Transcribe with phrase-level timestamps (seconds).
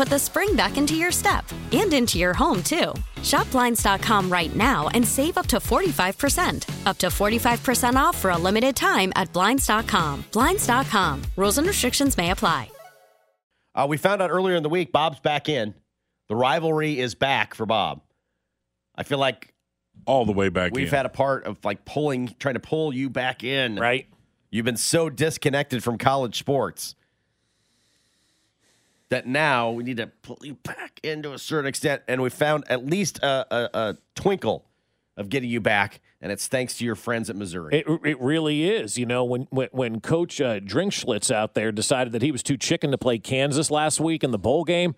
[0.00, 2.94] put the spring back into your step and into your home, too.
[3.22, 6.86] Shop Blinds.com right now and save up to 45%.
[6.86, 10.24] Up to 45% off for a limited time at Blinds.com.
[10.32, 11.22] Blinds.com.
[11.36, 12.70] Rules and restrictions may apply.
[13.74, 15.74] Uh, we found out earlier in the week Bob's back in.
[16.30, 18.00] The rivalry is back for Bob.
[18.94, 19.52] I feel like
[20.06, 20.94] all the way back we've in.
[20.94, 23.76] had a part of like pulling, trying to pull you back in.
[23.76, 24.06] Right.
[24.50, 26.94] You've been so disconnected from college sports
[29.10, 32.02] that now we need to pull you back into a certain extent.
[32.08, 34.64] And we found at least a, a, a twinkle
[35.16, 37.84] of getting you back, and it's thanks to your friends at Missouri.
[37.86, 38.96] It, it really is.
[38.96, 42.56] You know, when when, when Coach uh, Drinkschlitz out there decided that he was too
[42.56, 44.94] chicken to play Kansas last week in the bowl game,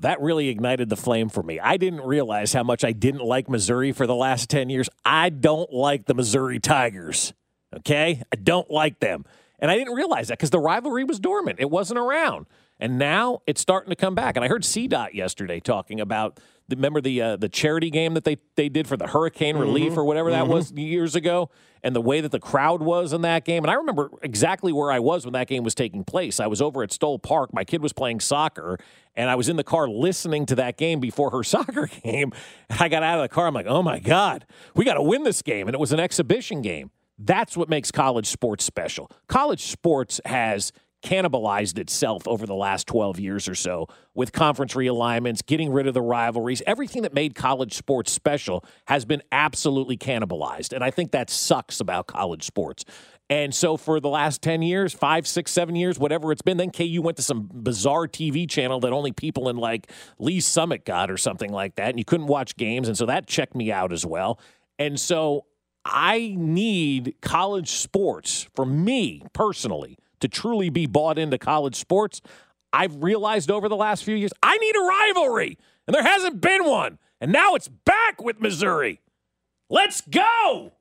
[0.00, 1.60] that really ignited the flame for me.
[1.60, 4.88] I didn't realize how much I didn't like Missouri for the last 10 years.
[5.04, 7.34] I don't like the Missouri Tigers.
[7.76, 8.22] Okay?
[8.32, 9.24] I don't like them.
[9.58, 11.60] And I didn't realize that because the rivalry was dormant.
[11.60, 12.46] It wasn't around.
[12.80, 14.36] And now it's starting to come back.
[14.36, 18.24] And I heard CDOT yesterday talking about the, remember the uh, the charity game that
[18.24, 21.50] they, they did for the hurricane relief or whatever that was years ago,
[21.82, 23.64] and the way that the crowd was in that game.
[23.64, 26.40] And I remember exactly where I was when that game was taking place.
[26.40, 27.52] I was over at Stoll Park.
[27.52, 28.78] My kid was playing soccer,
[29.14, 32.32] and I was in the car listening to that game before her soccer game.
[32.70, 33.46] And I got out of the car.
[33.46, 36.00] I'm like, oh my god, we got to win this game, and it was an
[36.00, 36.90] exhibition game.
[37.18, 39.10] That's what makes college sports special.
[39.28, 45.44] College sports has cannibalized itself over the last 12 years or so with conference realignments,
[45.44, 46.62] getting rid of the rivalries.
[46.66, 50.72] Everything that made college sports special has been absolutely cannibalized.
[50.72, 52.84] And I think that sucks about college sports.
[53.30, 56.72] And so for the last 10 years, five, six, seven years, whatever it's been, then
[56.72, 61.10] KU went to some bizarre TV channel that only people in like Lee Summit got
[61.10, 61.90] or something like that.
[61.90, 62.88] And you couldn't watch games.
[62.88, 64.40] And so that checked me out as well.
[64.80, 65.46] And so
[65.84, 72.20] I need college sports for me personally to truly be bought into college sports.
[72.72, 76.64] I've realized over the last few years, I need a rivalry, and there hasn't been
[76.64, 76.98] one.
[77.20, 79.00] And now it's back with Missouri.
[79.68, 80.72] Let's go.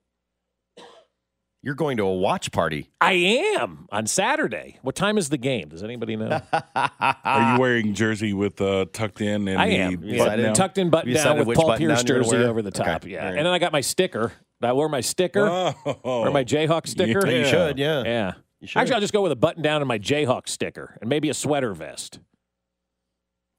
[1.61, 2.89] You're going to a watch party.
[3.01, 4.79] I am on Saturday.
[4.81, 5.67] What time is the game?
[5.67, 6.41] Does anybody know?
[6.75, 10.01] Are you wearing jersey with uh, tucked in and I am.
[10.01, 10.23] Yeah.
[10.23, 10.53] button down?
[10.55, 12.49] Tucked in button down with Paul button Pierce down you're gonna jersey wear?
[12.49, 13.03] over the top.
[13.03, 13.11] Okay.
[13.11, 13.19] Yeah.
[13.19, 13.37] All right.
[13.37, 14.31] And then I got my sticker.
[14.61, 15.45] Did I wear my sticker?
[15.49, 15.73] Oh.
[16.03, 17.27] Or my Jayhawk sticker?
[17.27, 17.39] Yeah.
[17.39, 18.03] You should, yeah.
[18.03, 18.31] Yeah.
[18.61, 18.67] You.
[18.75, 21.33] Actually, I'll just go with a button down and my Jayhawk sticker and maybe a
[21.33, 22.19] sweater vest.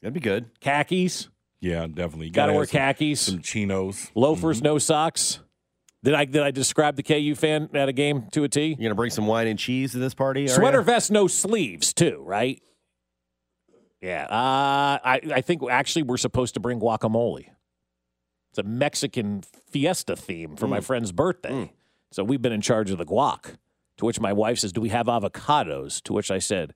[0.02, 0.46] That'd be good.
[0.60, 1.28] Khakis.
[1.60, 2.30] Yeah, definitely.
[2.30, 3.20] Got to Gotta wear some- khakis.
[3.20, 4.10] Some chinos.
[4.14, 5.40] Loafers, no socks.
[6.02, 8.68] Did I did I describe the KU fan at a game to a T?
[8.68, 10.44] You're gonna bring some wine and cheese to this party?
[10.46, 12.62] are Sweater vest, no sleeves, too, right?
[14.00, 14.24] Yeah.
[14.24, 17.46] Uh, I I think actually we're supposed to bring guacamole.
[18.50, 20.70] It's a Mexican fiesta theme for Mm.
[20.70, 21.70] my friend's birthday.
[22.12, 23.56] So we've been in charge of the guac.
[24.00, 26.72] To which my wife says, "Do we have avocados?" To which I said,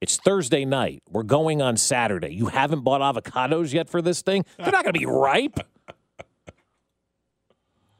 [0.00, 1.02] "It's Thursday night.
[1.10, 2.32] We're going on Saturday.
[2.32, 4.44] You haven't bought avocados yet for this thing?
[4.56, 5.58] They're not going to be ripe."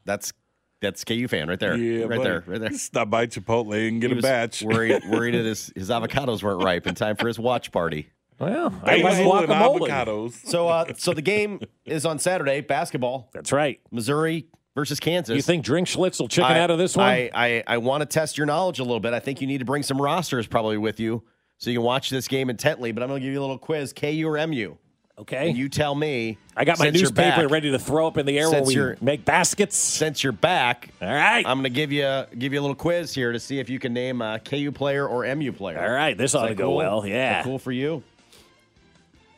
[0.04, 0.32] That's
[0.80, 1.76] that's KU fan right there.
[1.76, 2.22] Yeah, right buddy.
[2.22, 2.72] there, right there.
[2.78, 4.62] Stop by Chipotle and get He a was batch.
[4.62, 8.08] Worried, worried that his, his avocados weren't ripe in time for his watch party.
[8.38, 9.80] Well, I like Basil and guacamole.
[9.80, 10.46] avocados.
[10.46, 12.60] So, uh, so the game is on Saturday.
[12.62, 13.80] Basketball, That's right.
[13.90, 15.34] Missouri versus Kansas.
[15.36, 17.06] You think Drink Schlitz will chicken I- out of this one?
[17.06, 19.12] I, I, I want to test your knowledge a little bit.
[19.14, 21.22] I think you need to bring some rosters probably with you
[21.58, 22.92] so you can watch this game intently.
[22.92, 24.76] But I'm going to give you a little quiz: KU or MU?
[25.18, 25.48] okay.
[25.50, 26.38] And you tell me.
[26.56, 29.24] I got my newspaper back- ready to throw up in the air when we make
[29.24, 29.76] baskets.
[29.76, 31.44] Since you're back, All right.
[31.46, 33.78] I'm going to give you give you a little quiz here to see if you
[33.78, 35.78] can name a KU player or MU player.
[35.82, 36.16] All right.
[36.16, 36.76] This Is ought to go cool?
[36.76, 37.06] well.
[37.06, 37.42] Yeah.
[37.42, 38.02] cool for you.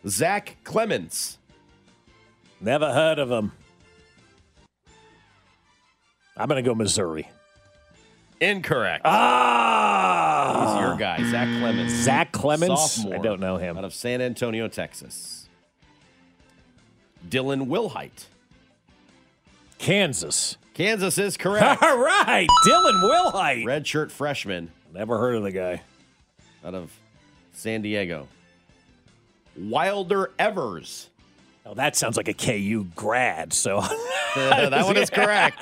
[0.07, 1.39] Zach Clemence.
[2.61, 3.53] Never heard of him.
[6.37, 7.29] I'm going to go Missouri.
[8.41, 9.03] Incorrect.
[9.05, 11.93] Ah, He's your guy, Zach Clemence.
[11.93, 12.93] Zach Clemence.
[12.93, 13.15] Sophomore.
[13.15, 13.79] I don't know him.
[13.79, 15.49] Out of San Antonio, Texas.
[17.29, 18.27] Dillon Wilhite.
[19.79, 20.57] Kansas.
[20.75, 21.83] Kansas is correct.
[21.83, 23.65] All right, Dillon Wilhite.
[23.65, 25.81] Redshirt freshman Never heard of the guy.
[26.65, 26.91] out of
[27.53, 28.27] San Diego.
[29.57, 31.09] Wilder Evers.
[31.65, 33.53] Oh, that sounds like a KU grad.
[33.53, 33.81] So
[34.35, 35.61] that one is correct.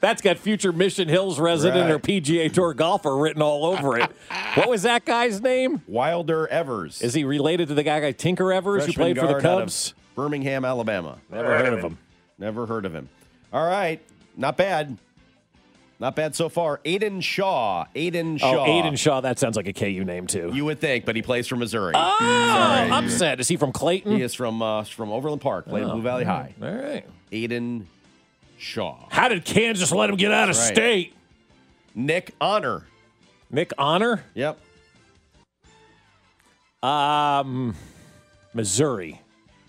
[0.00, 1.90] That's got future Mission Hills resident Right.
[1.92, 4.10] or PGA Tour golfer written all over it.
[4.54, 5.82] what was that guy's name?
[5.86, 7.02] Wilder Evers.
[7.02, 9.52] Is he related to the guy, guy Tinker Evers, who played for the guard out
[9.52, 9.94] of Cubs?
[10.14, 11.18] Birmingham, Alabama.
[11.30, 11.98] Never heard of him.
[12.38, 13.08] Never heard of him.
[13.52, 14.00] All right.
[14.36, 14.96] Not bad.
[15.98, 16.80] Not bad so far.
[16.86, 17.84] Aidan Shaw.
[17.94, 18.50] Aidan Shaw.
[18.50, 18.66] Oh, Shaw.
[18.66, 19.20] Aidan Shaw.
[19.20, 20.50] That sounds like a KU name too.
[20.54, 21.92] You would think, but he plays for Missouri.
[21.94, 22.90] oh, Sorry.
[22.90, 23.38] upset.
[23.38, 24.16] Is he from Clayton?
[24.16, 26.54] He is from uh, from Overland Park, played at Blue Valley High.
[26.62, 27.04] All right.
[27.32, 27.86] Aidan
[28.60, 29.06] Shaw.
[29.10, 30.66] How did Kansas let him get out of right.
[30.66, 31.14] state?
[31.94, 32.86] Nick Honor.
[33.50, 34.58] Nick Honor, Yep.
[36.82, 37.74] um,
[38.54, 39.20] Missouri.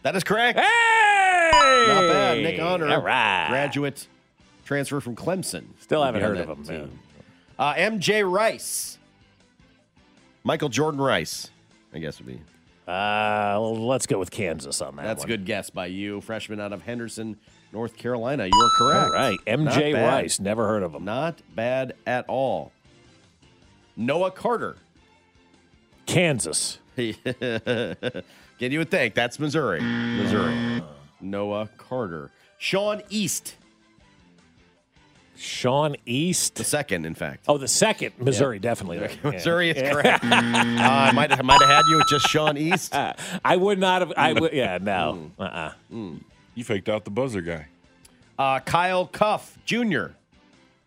[0.04, 0.60] That is correct.
[0.60, 2.38] Hey, Not bad.
[2.44, 2.88] Nick Honor.
[2.90, 3.48] All right.
[3.50, 4.08] Graduate
[4.66, 5.66] transfer from Clemson.
[5.80, 7.00] Still haven't heard of him, team.
[7.58, 8.98] Uh, MJ Rice.
[10.44, 11.50] Michael Jordan Rice,
[11.94, 12.42] I guess would be.
[12.88, 15.04] Uh, well, let's go with Kansas on that.
[15.04, 16.20] That's a good guess by you.
[16.22, 17.38] Freshman out of Henderson,
[17.74, 18.46] North Carolina.
[18.46, 19.06] You are correct.
[19.06, 19.94] All right, MJ.
[19.96, 20.40] Rice.
[20.40, 21.06] Never heard of him.
[21.06, 22.72] Not bad at all.
[23.96, 24.78] Noah Carter.
[26.06, 26.80] Kansas.
[26.98, 27.16] Again,
[28.60, 29.82] you think that's Missouri.
[29.82, 30.84] Missouri.
[31.22, 32.32] Noah Carter.
[32.58, 33.56] Sean East,
[35.36, 36.56] Sean East.
[36.56, 37.46] the second, in fact.
[37.48, 38.14] Oh, the second.
[38.20, 38.98] Missouri, definitely.
[39.24, 39.32] Yeah.
[39.32, 40.24] Missouri is correct.
[40.26, 42.94] uh, I might have, might have had you with just Sean East.
[42.94, 44.14] I would not have.
[44.16, 44.54] I would.
[44.54, 45.32] Yeah, no.
[45.40, 45.72] Uh-uh.
[46.56, 47.68] You faked out the buzzer guy.
[48.38, 50.08] Uh, Kyle Cuffe Jr.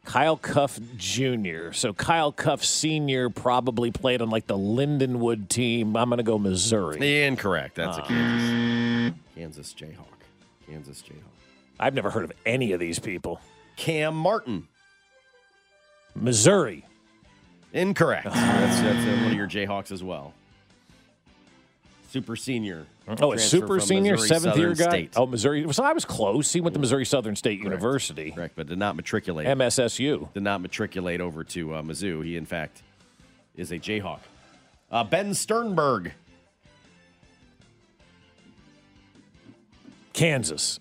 [0.05, 1.72] Kyle Cuffe Jr.
[1.72, 3.31] So Kyle Cuffe Sr.
[3.31, 5.96] probably played on like the Lindenwood team.
[5.96, 7.25] I'm going to go Missouri.
[7.25, 7.76] Incorrect.
[7.76, 9.19] That's a Kansas.
[9.34, 10.06] Kansas Jayhawk.
[10.66, 11.22] Kansas Jayhawk.
[11.81, 13.40] I've never heard of any of these people.
[13.76, 14.69] Cam Martin.
[16.14, 16.84] Missouri.
[17.72, 18.25] Incorrect.
[18.26, 20.32] that's that's uh, one of your Jayhawks as well.
[22.14, 22.87] Super senior.
[23.20, 24.84] Oh, a super senior, seventh year guy.
[24.88, 25.14] State.
[25.16, 25.66] Oh, Missouri.
[25.72, 26.52] So I was close.
[26.52, 29.49] He went to Missouri Southern State University, Correct, but did not matriculate.
[29.49, 30.32] MSSU.
[30.32, 32.25] did not matriculate over to uh, Mizzou.
[32.25, 32.84] He, in fact,
[33.56, 34.20] is a Jayhawk.
[34.93, 36.12] Uh, ben Sternberg.
[40.12, 40.78] Kansas.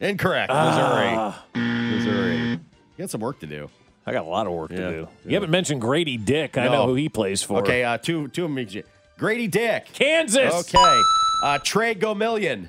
[0.00, 0.50] Incorrect.
[0.50, 1.34] Missouri.
[1.54, 2.36] Missouri.
[2.38, 2.60] You
[2.96, 3.68] got some work to do.
[4.06, 4.96] I got a lot of work Yeah, to do.
[4.96, 5.32] You yeah.
[5.34, 6.56] haven't mentioned Grady Dick.
[6.56, 6.72] I No.
[6.72, 7.58] know who he plays for.
[7.58, 8.82] Okay, uh, two two of them.
[9.22, 9.86] Grady Dick.
[9.92, 10.52] Kansas.
[10.74, 11.00] Okay.
[11.44, 12.66] Uh, Tre Gomillion.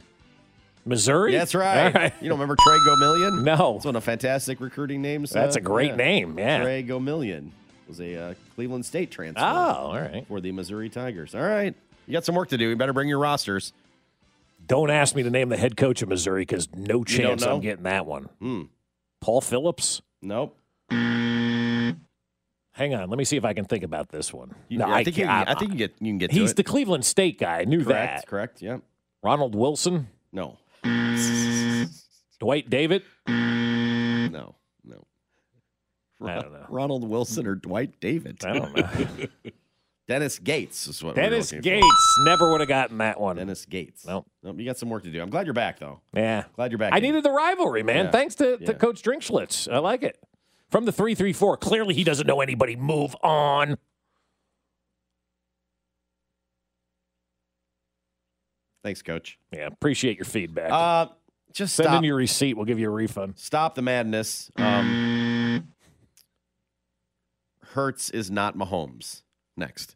[0.86, 1.32] Missouri?
[1.32, 1.92] That's right.
[1.92, 2.14] Right.
[2.22, 3.44] You don't remember Tre Gomillion?
[3.44, 3.78] No.
[3.78, 5.32] It's one of fantastic recruiting names.
[5.32, 5.96] That's uh, a great yeah.
[5.96, 6.38] name.
[6.38, 6.62] Yeah.
[6.62, 7.50] Tre Gomillion
[7.88, 9.44] was a uh, Cleveland State transfer.
[9.44, 10.28] Oh, all right.
[10.28, 11.34] For the Missouri Tigers.
[11.34, 11.74] All right.
[12.06, 12.70] You got some work to do.
[12.70, 13.74] You better bring your rosters.
[14.68, 17.42] Don't ask me to name the head coach of Missouri because no chance?
[17.42, 18.30] I'm getting that one.
[18.40, 18.62] Hmm.
[19.22, 20.04] Paul Phillips?
[20.22, 20.56] Nope.
[22.74, 23.10] Hang on.
[23.10, 24.54] Let me see if I can think about this one.
[24.68, 25.48] You- no, I, think you, can't.
[25.50, 27.60] I think you get you can get He's the Cleveland State guy.
[27.60, 28.22] I knew correct.
[28.22, 28.28] that.
[28.28, 28.62] Correct.
[28.62, 28.78] Yeah.
[29.22, 30.10] Ronald Wilson?
[30.32, 30.58] No.
[32.40, 33.04] Dwight David?
[33.28, 34.56] No.
[34.84, 35.06] No.
[36.22, 36.66] I don't know.
[36.70, 38.44] Ronald Wilson or Dwight David.
[38.44, 39.28] I don't know.
[40.08, 41.82] Dennis Gates is what Dennis we're looking for.
[41.82, 42.18] Gates.
[42.26, 43.38] Never would have gotten that one.
[43.38, 44.06] Dennis Gates.
[44.06, 44.26] Nope.
[44.44, 44.60] Nope.
[44.60, 45.22] You got some work to do.
[45.22, 46.02] I'm glad you're back though.
[46.14, 46.44] Yeah.
[46.56, 46.92] Glad you're back.
[46.94, 47.04] I in.
[47.04, 48.06] needed the rivalry, man.
[48.06, 48.12] Yeah.
[48.12, 48.68] Thanks to, Yeah.
[48.68, 49.72] to Coach Drinkschlitz.
[49.72, 50.18] I like it.
[50.74, 51.58] From the 334.
[51.58, 52.76] Clearly, he doesn't know anybody.
[52.76, 53.78] Move on.
[58.84, 59.38] Thanks, Coach.
[59.52, 60.72] Yeah, appreciate your feedback.
[60.72, 61.10] Uh,
[61.54, 61.98] just Send stop.
[62.00, 62.56] in your receipt.
[62.56, 63.36] We'll give you a refund.
[63.38, 64.50] stop the madness.
[64.56, 65.68] Um,
[67.74, 69.22] Hurts is not Mahomes.
[69.56, 69.96] Next.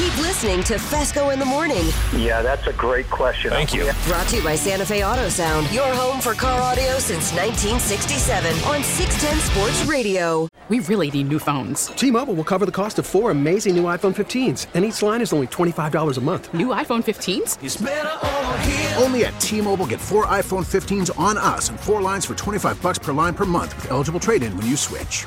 [0.00, 1.84] Keep listening to Fescoe in the Morning.
[2.16, 3.50] Yeah, that's a great question.
[3.50, 3.82] Thank you.
[4.06, 8.50] Brought to you by Santa Fe Auto Sound, your home for car audio since 1967
[8.64, 10.48] on 610 Sports Radio.
[10.70, 11.88] We really need new phones.
[11.88, 15.34] T-Mobile will cover the cost of four amazing new iPhone 15s, and each line is
[15.34, 16.54] only $25 a month.
[16.54, 19.02] New iPhone 15s?
[19.02, 22.98] Only at T-Mobile get four iPhone 15s on us and four lines for 25 bucks
[22.98, 25.26] per line per month with eligible trade-in when you switch.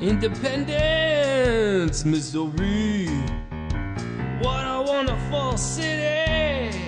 [0.00, 3.06] Independence, Missouri.
[4.42, 6.78] What a wonderful city.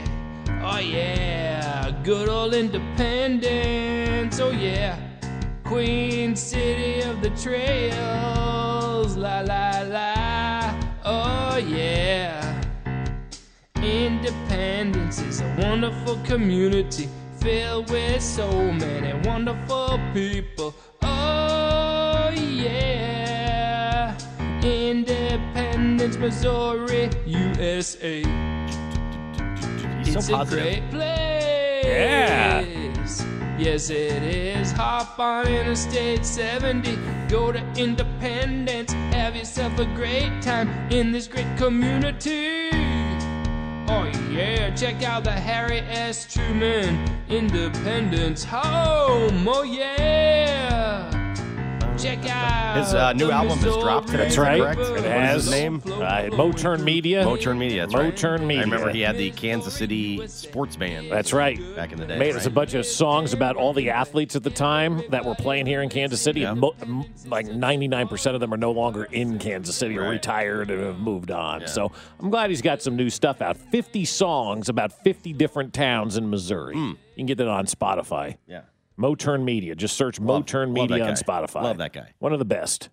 [0.63, 1.91] Oh, yeah.
[2.05, 4.39] Good old independence.
[4.41, 4.99] Oh, yeah.
[5.65, 9.17] Queen City of the Trails.
[9.17, 10.75] La, la, la.
[11.07, 12.63] Oh, yeah.
[13.77, 17.09] Independence is a wonderful community
[17.41, 20.75] filled with so many wonderful people.
[25.79, 28.23] Independence, Missouri, USA.
[30.03, 31.85] He's so it's a great place.
[31.85, 32.65] Yeah.
[33.57, 34.73] Yes, it is.
[34.73, 36.99] Hop on Interstate 70.
[37.29, 38.93] Go to Independence.
[39.13, 42.71] Have yourself a great time in this great community.
[43.87, 44.75] Oh, yeah.
[44.75, 46.27] Check out the Harry S.
[46.33, 49.47] Truman Independence Home.
[49.47, 51.18] Oh, yeah.
[51.99, 54.25] Check out His uh, new album has dropped today.
[54.25, 54.61] That's right.
[54.61, 54.81] correct?
[54.81, 55.45] It What is has.
[55.45, 55.83] his name?
[55.85, 57.25] Uh, Moturn Media.
[57.25, 57.83] Moturn Media.
[57.83, 58.15] That's right.
[58.15, 58.63] Moturn Media.
[58.63, 61.11] I remember he had the Kansas City sports band.
[61.11, 61.59] That's right.
[61.75, 62.17] Back in the day.
[62.19, 65.35] Made us a bunch of songs about all the athletes at the time that were
[65.35, 66.45] playing here in Kansas City.
[66.45, 66.75] And mo-
[67.27, 71.33] like 99% of them are no longer in Kansas City or retired and have moved
[71.33, 71.67] on.
[71.67, 71.91] So
[72.21, 73.57] I'm glad he's got some new stuff out.
[73.57, 76.75] 50 songs about 50 different towns in Missouri.
[76.75, 76.91] Hmm.
[76.91, 78.37] You can get that on Spotify.
[78.47, 78.61] Yeah.
[78.99, 79.75] Moturn Media.
[79.75, 81.15] Just search Love- Moturn love Media on.
[81.15, 81.63] Spotify.
[81.63, 82.13] Love that guy.
[82.19, 82.91] One of the best.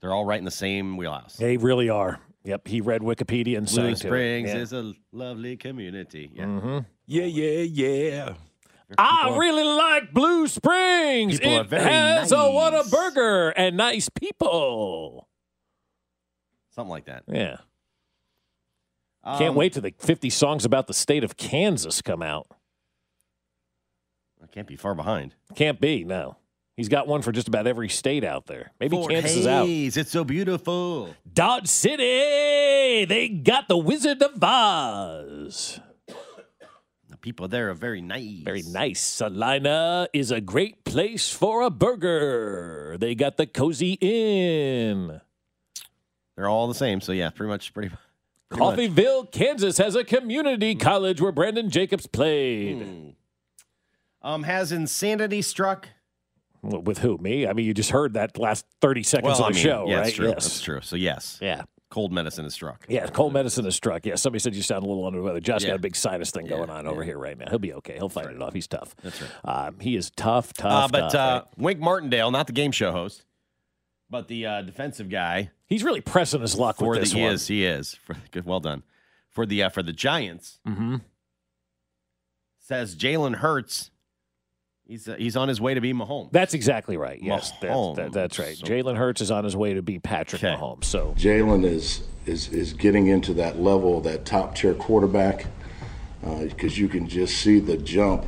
[0.00, 1.36] They're all right in the same wheelhouse.
[1.36, 2.20] They really are.
[2.44, 3.98] Yep, he read Wikipedia and sang Blue to it.
[3.98, 4.56] Springs Yeah.
[4.58, 6.30] is a lovely community.
[6.32, 6.44] Yeah.
[6.44, 6.86] Mhm.
[7.06, 8.34] Yeah, yeah, yeah.
[8.98, 11.40] I really like Blue Springs.
[11.40, 15.26] People are it very has a what a burger and nice people.
[16.70, 17.24] Something like that.
[17.26, 17.56] Yeah.
[19.24, 22.46] Can't Um, wait till the 50 songs about the state of Kansas come out.
[24.46, 25.34] I can't be far behind.
[25.56, 26.36] Can't be, no.
[26.76, 28.70] He's got one for just about every state out there.
[28.78, 29.66] Maybe Fort Kansas is out.
[29.68, 31.14] It's so beautiful.
[31.32, 35.80] Dodge City, they got the Wizard of Oz.
[37.08, 38.42] The people there are very nice.
[38.44, 39.00] Very nice.
[39.00, 42.96] Salina is a great place for a burger.
[43.00, 45.20] They got the Cozy Inn.
[46.36, 47.00] They're all the same.
[47.00, 47.72] So yeah, pretty much.
[47.72, 47.88] Pretty.
[47.88, 48.78] pretty much.
[48.78, 52.82] Coffeyville, Kansas has a community college where Brandon Jacobs played.
[52.82, 53.08] Hmm.
[54.26, 55.88] Um, has insanity struck?
[56.62, 57.16] With who?
[57.18, 57.46] Me?
[57.46, 59.84] I mean, you just heard that last 30 seconds well, of I the mean, show,
[59.86, 60.02] yeah, right?
[60.04, 60.26] That's true.
[60.28, 60.44] Yes.
[60.44, 60.80] That's true.
[60.82, 61.38] So yes.
[61.40, 61.62] Yeah.
[61.90, 62.84] Cold medicine is struck.
[62.88, 64.04] Yeah, cold medicine is struck.
[64.04, 65.38] Yeah, somebody said you sound a little under the weather.
[65.38, 65.68] Josh Yeah.
[65.68, 67.06] got a big sinus thing going Yeah, on over yeah.
[67.06, 67.48] here right now.
[67.48, 67.94] He'll be okay.
[67.94, 68.52] He'll fight it off.
[68.52, 68.96] He's tough.
[69.04, 69.30] That's right.
[69.44, 71.58] Um, he is tough, tough, Uh, but tough, uh, right?
[71.58, 73.24] Wink Martindale, not the game show host,
[74.10, 75.52] but the uh, defensive guy.
[75.66, 77.32] he's really pressing his luck For with the this he one.
[77.32, 78.44] is he is for, good.
[78.44, 78.82] Well done.
[79.30, 80.96] For the uh, for the Giants, Mm-hmm.
[82.58, 83.92] says Jalen Hurts.
[84.86, 86.30] He's uh, he's on his way to be Mahomes.
[86.30, 87.20] That's exactly right.
[87.20, 88.56] Yes, that, that, that's right.
[88.56, 90.54] So- Jalen Hurts is on his way to be Patrick Okay.
[90.54, 90.84] Mahomes.
[90.84, 95.46] So Jalen is, is is getting into that level, that top tier quarterback,
[96.22, 98.26] because you can just see the jump.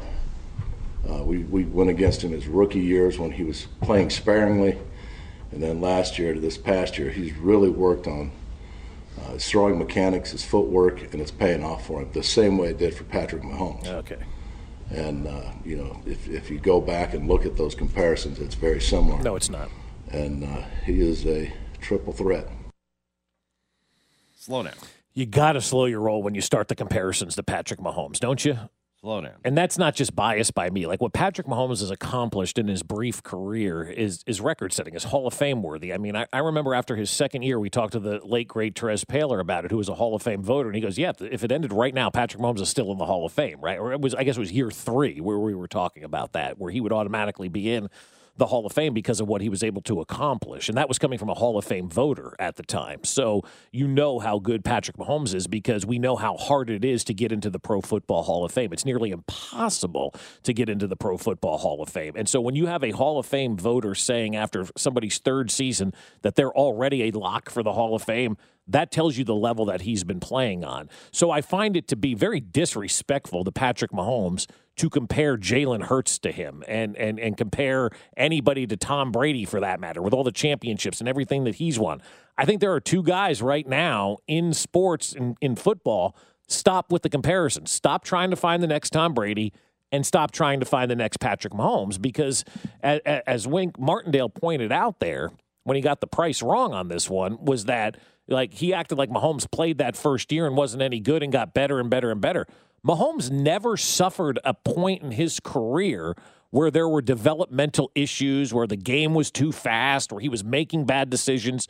[1.09, 4.77] Uh, we we went against him his rookie years when he was playing sparingly,
[5.53, 8.33] and then last year to this past year, he's really worked on
[9.21, 12.71] uh, his throwing mechanics, his footwork, and it's paying off for him the same way
[12.71, 13.87] it did for Patrick Mahomes.
[13.87, 14.19] okay,
[14.91, 18.55] And uh, you know, if if you go back and look at those comparisons, it's
[18.55, 19.23] very similar.
[19.23, 19.69] no, it's not.
[20.11, 22.49] and uh, he is a triple threat.
[24.37, 24.75] Slow down.
[25.13, 28.45] You got to slow your roll when you start the comparisons to Patrick Mahomes, don't
[28.45, 28.57] you?
[29.09, 29.37] Slow down.
[29.43, 30.87] And that's not just biased by me.
[30.87, 35.05] Like what Patrick Mahomes has accomplished in his brief career is is record setting, is
[35.05, 35.95] Hall of Fame worthy.
[35.95, 38.75] I mean, I, I remember after his second year, we talked to the late great
[38.75, 41.13] Terez Paylor about it, who was a Hall of Fame voter, and he goes, "Yeah,
[41.21, 43.79] if it ended right now, Patrick Mahomes is still in the Hall of Fame, right?"
[43.79, 46.59] Or it was, I guess, it was year three where we were talking about that,
[46.59, 47.89] where he would automatically be in
[48.39, 50.69] the Hall of Fame because of what he was able to accomplish.
[50.69, 53.05] And that was coming from a Hall of Fame voter at the time.
[53.05, 53.43] So
[53.73, 57.15] you know how good Patrick Mahomes is because we know how hard it is to
[57.15, 58.73] get into the Pro Football Hall of Fame.
[58.73, 60.15] It's nearly impossible
[60.45, 62.15] to get into the Pro Football Hall of Fame.
[62.17, 65.93] And so when you have a Hall of Fame voter saying after somebody's third season
[66.23, 68.37] that they're already a lock for the Hall of Fame,
[68.69, 70.89] that tells you the level that he's been playing on.
[71.11, 74.47] So I find it to be very disrespectful to Patrick Mahomes
[74.79, 79.61] to compare Jalen Hurts to him and and and compare anybody to Tom Brady for
[79.61, 82.03] that matter with all the championships and everything that he's won.
[82.37, 86.17] I think there are two guys right now in sports in, in football.
[86.47, 87.67] Stop with the comparison.
[87.67, 89.53] Stop trying to find the next Tom Brady
[89.93, 92.45] and stop trying to find the next Patrick Mahomes because
[92.83, 95.31] as, as Wink Martindale pointed out there
[95.65, 99.11] when he got the price wrong on this one was that like he acted like
[99.11, 102.21] Mahomes played that first year and wasn't any good and got better and better and
[102.21, 102.47] better.
[102.87, 106.15] Mahomes never suffered a point in his career
[106.51, 110.85] where there were developmental issues, where the game was too fast, where he was making
[110.87, 111.67] bad decisions.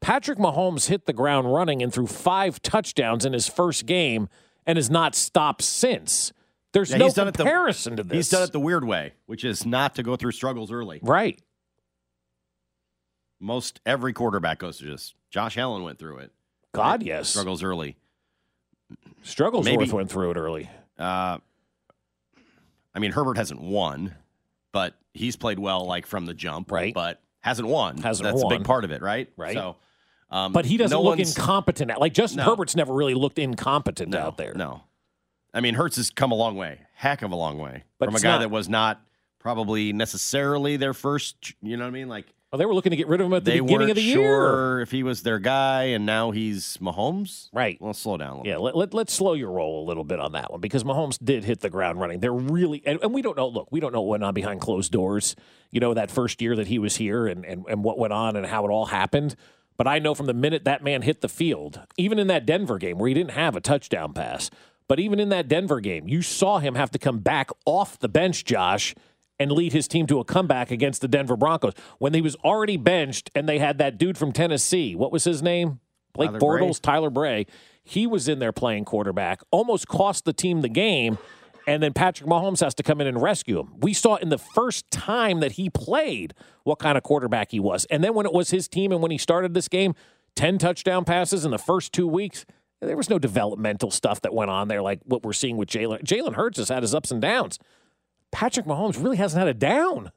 [0.00, 4.28] Patrick Mahomes hit the ground running and threw five touchdowns in his first game
[4.66, 6.32] and has not stopped since.
[6.72, 8.12] There's Yeah, no it the- comparison to this.
[8.14, 11.00] He's done it the weird way, which is not to go through struggles early.
[11.02, 11.40] Right.
[13.40, 15.14] Most every quarterback goes through this.
[15.30, 16.32] Josh Allen went through it.
[16.72, 17.06] God, Right?
[17.06, 17.30] yes.
[17.30, 17.96] Struggles early.
[19.22, 20.68] Struggles Maybe- went through it early.
[20.98, 21.38] Uh,
[22.94, 24.14] I mean, Herbert hasn't won,
[24.72, 26.92] but he's played well, like from the jump, Right.
[26.94, 27.98] But hasn't won.
[27.98, 29.30] Hasn't That's a big part of it, right?
[29.36, 29.54] Right.
[29.54, 29.76] So,
[30.30, 31.98] um, But he doesn't no look incompetent.
[31.98, 32.44] Like Justin No.
[32.44, 34.52] Herbert's never really looked incompetent No, out there.
[34.54, 34.82] No.
[35.54, 38.16] I mean, Hurts has come a long way, heck of a long way But from
[38.16, 39.00] a guy not- that was not
[39.38, 41.54] probably necessarily their first.
[41.62, 42.08] You know what I mean?
[42.08, 43.96] Like Well, they were looking to get rid of him at the they beginning of
[43.96, 44.16] the year.
[44.16, 47.48] sure if he was their guy, and now he's Mahomes.
[47.52, 47.80] Right.
[47.80, 48.46] Well, slow down a little.
[48.48, 51.16] Yeah, let, let, let's slow your roll a little bit on that one because Mahomes
[51.22, 52.18] did hit the ground running.
[52.18, 54.60] They're really, and, and we don't know, look, we don't know what went on behind
[54.60, 55.36] closed doors,
[55.70, 58.34] you know, that first year that he was here and, and, and what went on
[58.34, 59.36] and how it all happened.
[59.76, 62.78] But I know from the minute that man hit the field, even in that Denver
[62.78, 64.50] game where he didn't have a touchdown pass,
[64.88, 68.08] but even in that Denver game, you saw him have to come back off the
[68.08, 68.92] bench, Josh,
[69.40, 72.76] and lead his team to a comeback against the Denver Broncos when he was already
[72.76, 74.94] benched and they had that dude from Tennessee.
[74.94, 75.80] What was his name?
[76.12, 76.60] Blake Tyler Bray.
[76.60, 77.46] Bortles, Tyler Bray.
[77.82, 81.18] He was in there playing quarterback, almost cost the team the game.
[81.66, 83.74] And then Patrick Mahomes has to come in and rescue him.
[83.80, 87.86] We saw in the first time that he played what kind of quarterback he was.
[87.86, 89.94] And then when it was his team and when he started this game,
[90.36, 92.44] 10 touchdown passes in the first two weeks.
[92.80, 96.02] There was no developmental stuff that went on there like what we're seeing with Jalen.
[96.02, 97.58] Jalen Hurts has had his ups and downs.
[98.32, 100.12] Patrick Mahomes really hasn't had a down.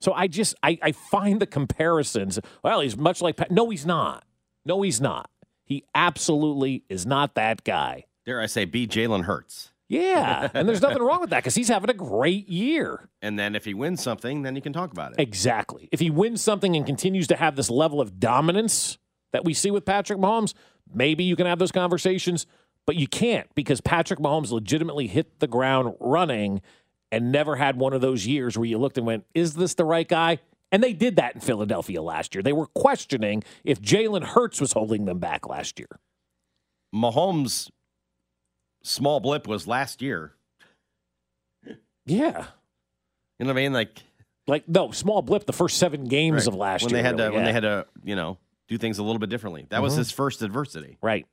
[0.00, 2.38] So I just I, I find the comparisons.
[2.62, 3.50] Well, he's much like Pat.
[3.50, 4.24] No, he's not.
[4.64, 5.30] No, he's not.
[5.64, 8.04] He absolutely is not that guy.
[8.26, 9.72] Dare I say, be Jalen Hurts.
[9.86, 13.10] Yeah, and there's nothing wrong with that because he's having a great year.
[13.20, 15.20] And then if he wins something, then you can talk about it.
[15.20, 15.88] Exactly.
[15.92, 18.98] If he wins something and continues to have this level of dominance
[19.32, 20.54] that we see with Patrick Mahomes,
[20.92, 22.46] maybe you can have those conversations,
[22.86, 26.60] but you can't because Patrick Mahomes legitimately hit the ground running
[27.12, 29.84] and never had one of those years where you looked and went, is this the
[29.84, 30.38] right guy?
[30.72, 32.42] And they did that in Philadelphia last year.
[32.42, 35.88] They were questioning if Jalen Hurts was holding them back last year.
[36.94, 37.70] Mahomes'
[38.82, 40.32] small blip was last year.
[42.06, 42.46] Yeah.
[43.38, 43.72] You know what I mean?
[43.72, 44.02] Like
[44.46, 47.02] Like, no, small blip the first seven games right, of last when year.
[47.02, 49.30] they had to really, when they had to you know do things a little bit
[49.30, 49.66] differently.
[49.70, 49.98] That was Mhm.
[49.98, 50.98] his first adversity.
[51.02, 51.26] Right.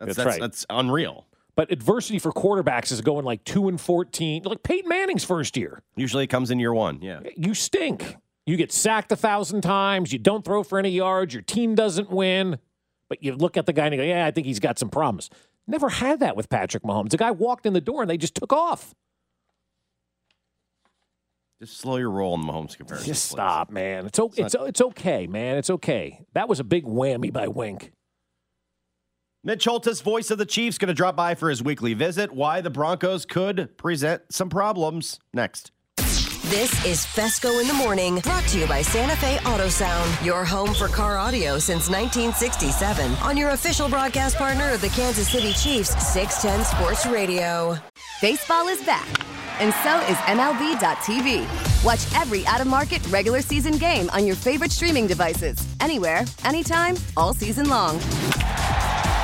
[0.00, 0.40] That's That's that's, right.
[0.40, 1.26] that's unreal.
[1.56, 5.82] But adversity for quarterbacks is going like two and fourteen, like Peyton Manning's first year.
[5.94, 7.00] Usually it comes in year one.
[7.02, 7.20] Yeah.
[7.36, 8.16] You stink.
[8.46, 10.12] You get sacked a thousand times.
[10.12, 11.34] You don't throw for any yards.
[11.34, 12.58] Your team doesn't win.
[13.08, 14.88] But you look at the guy and you go, "Yeah, I think he's got some
[14.88, 15.28] promise."
[15.66, 17.10] Never had that with Patrick Mahomes.
[17.10, 18.94] The guy walked in the door and they just took off.
[21.60, 23.06] Just slow your roll on the Mahomes comparison.
[23.06, 23.34] Just please.
[23.36, 24.06] stop, man.
[24.06, 25.58] It's o- it's it's okay, man.
[25.58, 26.24] It's okay.
[26.32, 27.92] That was a big whammy by Wink.
[29.42, 32.30] Mitch Holthus, voice of the Chiefs, going to drop by for his weekly visit.
[32.30, 35.72] Why the Broncos could present some problems next.
[35.96, 40.44] This is Fescoe in the Morning, brought to you by Santa Fe Auto Sound, your
[40.44, 45.54] home for car audio since 1967, on your official broadcast partner of the Kansas City
[45.54, 47.78] Chiefs, 610 Sports Radio.
[48.20, 49.08] Baseball is back,
[49.58, 51.46] and so is MLB.tv.
[51.82, 56.96] Watch every out of market regular season game on your favorite streaming devices, anywhere, anytime,
[57.16, 57.98] all season long.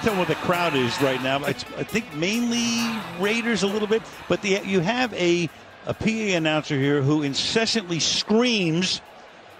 [0.00, 1.44] Hard to tell what the crowd is right now.
[1.44, 2.78] It's, I think mainly
[3.18, 5.48] Raiders a little bit, but the, you have a,
[5.86, 9.00] a PA announcer here who incessantly screams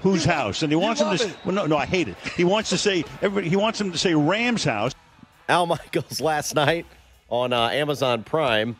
[0.03, 1.37] whose house, and he wants him to.
[1.44, 2.16] Well, no, no, I hate it.
[2.37, 3.50] He wants to say everybody.
[3.50, 4.94] He wants him to say Rams house.
[5.48, 6.87] Al Michaels last night
[7.29, 8.76] on uh, Amazon Prime,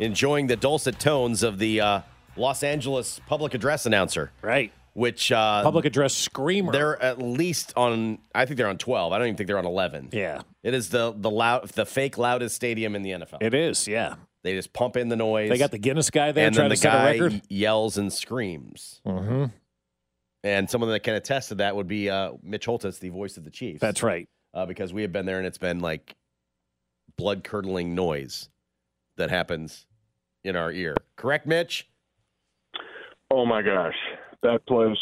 [0.00, 2.00] enjoying the dulcet tones of the uh,
[2.36, 4.32] Los Angeles public address announcer.
[4.42, 4.72] Right.
[4.96, 6.72] Which uh, Public address screamer.
[6.72, 8.16] They're at least on.
[8.34, 9.12] I think they're on twelve.
[9.12, 10.08] I don't even think they're on eleven.
[10.10, 10.40] Yeah.
[10.62, 13.42] It is the the loud, the fake loudest stadium in the NFL.
[13.42, 14.14] It is, yeah.
[14.42, 15.50] They just pump in the noise.
[15.50, 17.42] They got the Guinness guy there and trying then to the set a record.
[17.50, 19.02] yells and screams.
[19.06, 19.44] Mm-hmm.
[20.44, 23.44] And someone that can attest to that would be uh, Mitch Holthus, the voice of
[23.44, 23.80] the Chiefs.
[23.82, 24.28] That's right.
[24.54, 26.14] Uh, because we have been there and it's been like
[27.18, 28.48] blood curdling noise
[29.16, 29.84] that happens
[30.42, 30.96] in our ear.
[31.16, 31.86] Correct, Mitch?
[33.30, 33.96] Oh my gosh,
[34.46, 34.96] that place.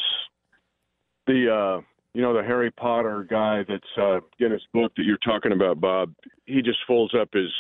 [1.27, 1.81] The uh,
[2.13, 6.13] you know the Harry Potter guy that's uh, Guinness book that you're talking about, Bob.
[6.47, 7.51] He just folds up his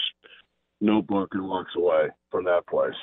[0.80, 2.94] notebook and walks away from that place.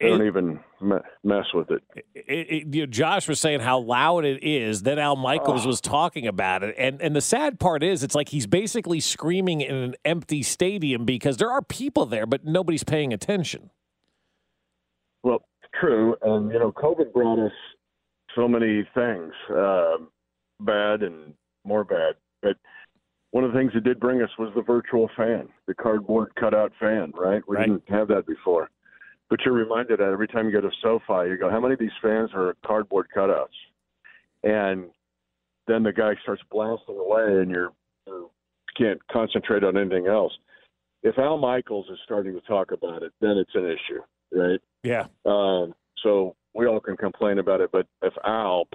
[0.00, 1.80] They don't even me- mess with it.
[2.16, 4.82] It, it, Josh was saying how loud it is.
[4.82, 5.68] Then Al Michaels Oh.
[5.68, 9.60] was talking about it, and and the sad part is, it's like he's basically screaming
[9.60, 13.70] in an empty stadium because there are people there, but nobody's paying attention.
[15.22, 15.44] Well,
[15.80, 17.52] true, and you know, COVID brought us
[18.34, 19.96] so many things, uh,
[20.60, 22.14] bad and more bad.
[22.42, 22.56] But
[23.30, 26.72] one of the things it did bring us was the virtual fan, the cardboard cutout
[26.80, 27.12] fan.
[27.16, 27.42] Right?
[27.46, 28.70] We didn't have that before.
[29.30, 31.80] But you're reminded that every time you go to SoFi, you go, how many of
[31.80, 33.46] these fans are cardboard cutouts?
[34.42, 34.90] And
[35.66, 37.70] then the guy starts blasting away, and you're,
[38.06, 38.30] you
[38.76, 40.32] can't concentrate on anything else.
[41.02, 44.60] If Al Michaels is starting to talk about it, then it's an issue, right?
[44.82, 45.06] Yeah.
[45.24, 48.66] Um, so we all can complain about it, but if Al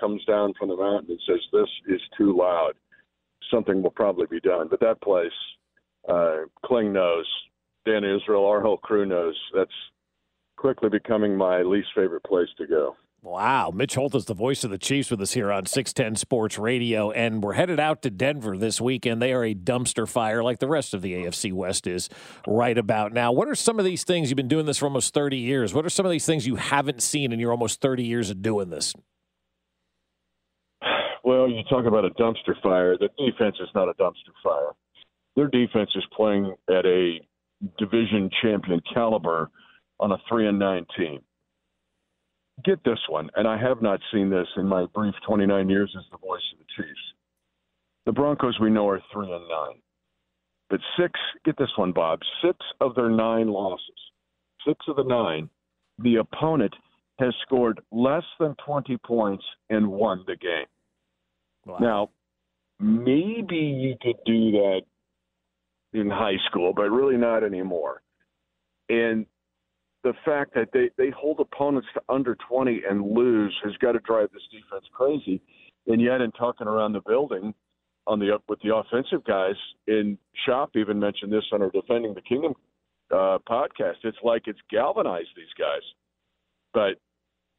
[0.00, 2.72] comes down from the mountain and says this is too loud,
[3.50, 4.68] something will probably be done.
[4.68, 5.30] But that place,
[6.08, 7.26] uh, Kling knows,
[7.86, 9.36] Dan Israel, our whole crew knows.
[9.54, 9.70] That's
[10.56, 12.96] quickly becoming my least favorite place to go.
[13.22, 13.70] Wow.
[13.74, 17.10] Mitch Holthus the voice of the Chiefs with us here on 610 Sports Radio.
[17.10, 19.20] And we're headed out to Denver this weekend.
[19.20, 22.08] They are a dumpster fire like the rest of the AFC West is
[22.46, 23.30] right about now.
[23.30, 24.30] What are some of these things?
[24.30, 25.74] You've been doing this for almost 30 years.
[25.74, 28.40] What are some of these things you haven't seen in your almost 30 years of
[28.40, 28.94] doing this?
[31.22, 32.96] Well, you talk about a dumpster fire.
[32.96, 34.70] The defense is not a dumpster fire.
[35.36, 37.20] Their defense is playing at a
[37.78, 39.50] division champion caliber
[40.00, 41.20] on a three and nine team.
[42.64, 46.04] Get this one, and I have not seen this in my brief 29 years as
[46.10, 47.00] the voice of the Chiefs.
[48.06, 49.80] The Broncos we know are three and nine,
[50.68, 51.18] but six.
[51.44, 52.20] Get this one, Bob.
[52.42, 54.00] Six of their nine losses,
[54.66, 55.48] six of the nine,
[55.98, 56.74] the opponent
[57.18, 60.66] has scored less than 20 points and won the game.
[61.78, 62.10] Now,
[62.80, 64.80] maybe you could do that
[65.92, 68.02] in high school, but really not anymore.
[68.88, 69.26] And
[70.02, 73.98] the fact that they, they hold opponents to under 20 and lose has got to
[74.00, 75.40] drive this defense crazy.
[75.86, 77.54] And yet, in talking around the building
[78.06, 79.54] on the with the offensive guys,
[79.86, 82.54] in Shop even mentioned this on our Defending the Kingdom
[83.10, 83.96] uh, podcast.
[84.04, 85.82] It's like it's galvanized these guys.
[86.72, 86.98] But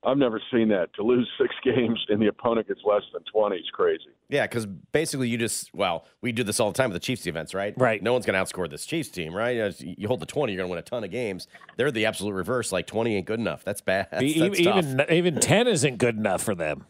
[0.03, 0.93] I've never seen that.
[0.95, 4.03] To lose six games and the opponent gets less than 20 is crazy.
[4.29, 7.23] Yeah, because basically you just well, we do this all the time with the Chiefs
[7.23, 7.73] defense, right?
[7.77, 8.01] Right.
[8.01, 9.73] No one's going to outscore this Chiefs team, right?
[9.79, 11.47] You hold the twenty, you're going to win a ton of games.
[11.77, 12.71] They're the absolute reverse.
[12.71, 13.63] Like twenty ain't good enough.
[13.63, 14.07] That's bad.
[14.11, 15.11] That's, E- that's even tough.
[15.11, 16.85] even 10 isn't good enough for them.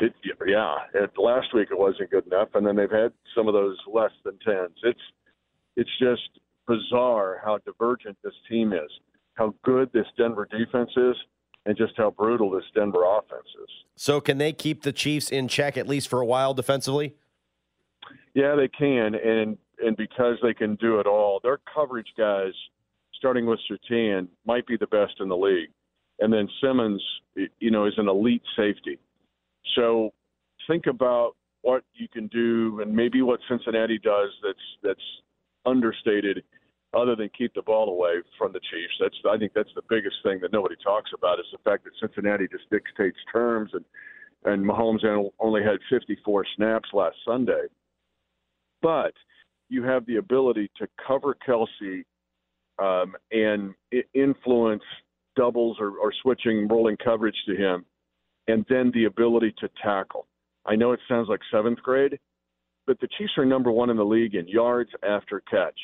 [0.00, 0.12] It,
[0.46, 3.76] yeah, it, last week it wasn't good enough, and then they've had some of those
[3.92, 4.76] less than tens.
[4.84, 5.00] It's
[5.76, 8.90] it's just bizarre how divergent this team is,
[9.38, 11.16] how good this Denver defense is,
[11.64, 13.70] and just how brutal this Denver offense is.
[13.96, 17.14] So can they keep the Chiefs in check at least for a while defensively?
[18.34, 22.52] Yeah, they can, and and because they can do it all, their coverage guys,
[23.14, 25.70] starting with Surtain, might be the best in the league,
[26.18, 27.02] and then Simmons,
[27.60, 28.98] you know, is an elite safety.
[29.76, 30.12] So
[30.66, 35.00] think about what you can do and maybe what Cincinnati does that's that's
[35.66, 36.42] understated
[36.94, 38.94] other than keep the ball away from the Chiefs.
[39.00, 41.92] That's I think that's the biggest thing that nobody talks about is the fact that
[42.00, 43.84] Cincinnati just dictates terms and
[44.44, 45.04] and Mahomes
[45.40, 47.64] only had 54 snaps last Sunday.
[48.80, 49.12] But
[49.68, 52.04] you have the ability to cover Kelce
[52.78, 53.74] um, and
[54.14, 54.84] influence
[55.36, 57.84] doubles or, or switching rolling coverage to him,
[58.46, 60.26] and then the ability to tackle.
[60.66, 62.18] I know it sounds like seventh grade,
[62.86, 65.78] but the Chiefs are number one in the league in yards after catch.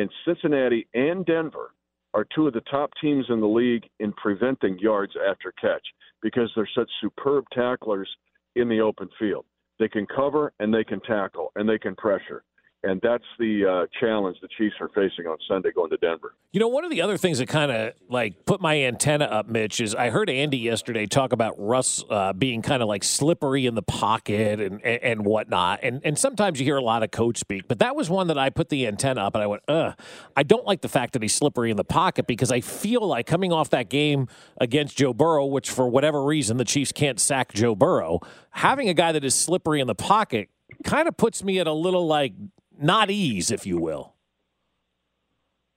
[0.00, 1.74] And Cincinnati and Denver
[2.14, 5.86] are two of the top teams in the league in preventing yards after catch
[6.22, 8.08] because they're such superb tacklers
[8.56, 9.44] in the open field.
[9.78, 12.44] They can cover and they can tackle and they can pressure
[12.82, 16.34] and that's the uh, challenge the Chiefs are facing on Sunday going to Denver.
[16.52, 19.48] You know, one of the other things that kind of like put my antenna up,
[19.48, 23.66] Mitch, is I heard Andy yesterday talk about Russ uh, being kind of like slippery
[23.66, 25.80] in the pocket and, and, and whatnot.
[25.82, 28.38] And and sometimes you hear a lot of coach speak, but that was one that
[28.38, 29.94] I put the antenna up and I went, ugh,
[30.34, 33.26] I don't like the fact that he's slippery in the pocket because I feel like
[33.26, 34.26] coming off that game
[34.58, 38.20] against Joe Burrow, which for whatever reason the Chiefs can't sack Joe Burrow,
[38.52, 40.48] having a guy that is slippery in the pocket
[40.84, 42.32] kind of puts me at a little like
[42.80, 44.14] not ease, if you will.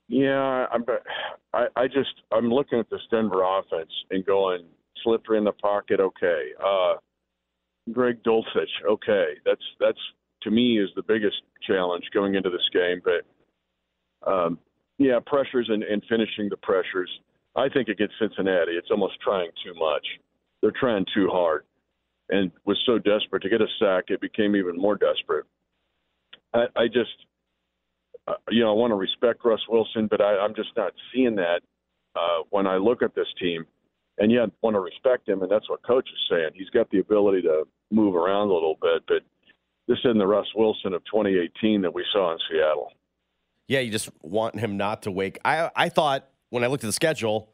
[0.08, 0.86] Yeah, I'm.
[1.54, 4.66] I, I just I'm looking at this Denver offense and going
[5.04, 6.00] slippery in the pocket.
[6.00, 6.96] Okay, uh,
[7.92, 8.70] Greg Dulcich.
[8.88, 10.00] Okay, that's that's
[10.44, 13.02] to me is the biggest challenge going into this game.
[13.04, 14.60] But um,
[14.98, 17.10] yeah, pressures and, and finishing the pressures.
[17.56, 20.06] I think against Cincinnati, it's almost trying too much.
[20.62, 21.66] They're trying too hard,
[22.30, 25.46] and was so desperate to get a sack, it became even more desperate.
[26.54, 27.12] I, I just,
[28.28, 31.36] uh, you know, I want to respect Russ Wilson, but I, I'm just not seeing
[31.36, 31.62] that
[32.16, 33.66] uh, when I look at this team.
[34.20, 36.52] And yet, I want to respect him, and that's what coach is saying.
[36.54, 39.22] He's got the ability to move around a little bit, but
[39.88, 42.92] this isn't the Russ Wilson of 2018 that we saw in Seattle.
[43.68, 45.39] Yeah, you just want him not to wake.
[45.44, 47.53] I I thought when I looked at the schedule,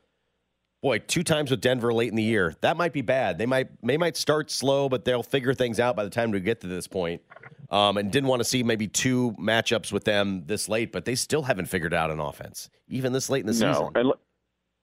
[0.82, 3.38] boy, two times with Denver late in the year, that might be bad.
[3.38, 6.40] They might they might start slow, but they'll figure things out by the time we
[6.40, 7.22] get to this point
[7.70, 11.16] um, and didn't want to see maybe two matchups with them this late, but they
[11.16, 13.74] still haven't figured out an offense even this late in the no.
[13.74, 13.90] season.
[13.96, 14.14] And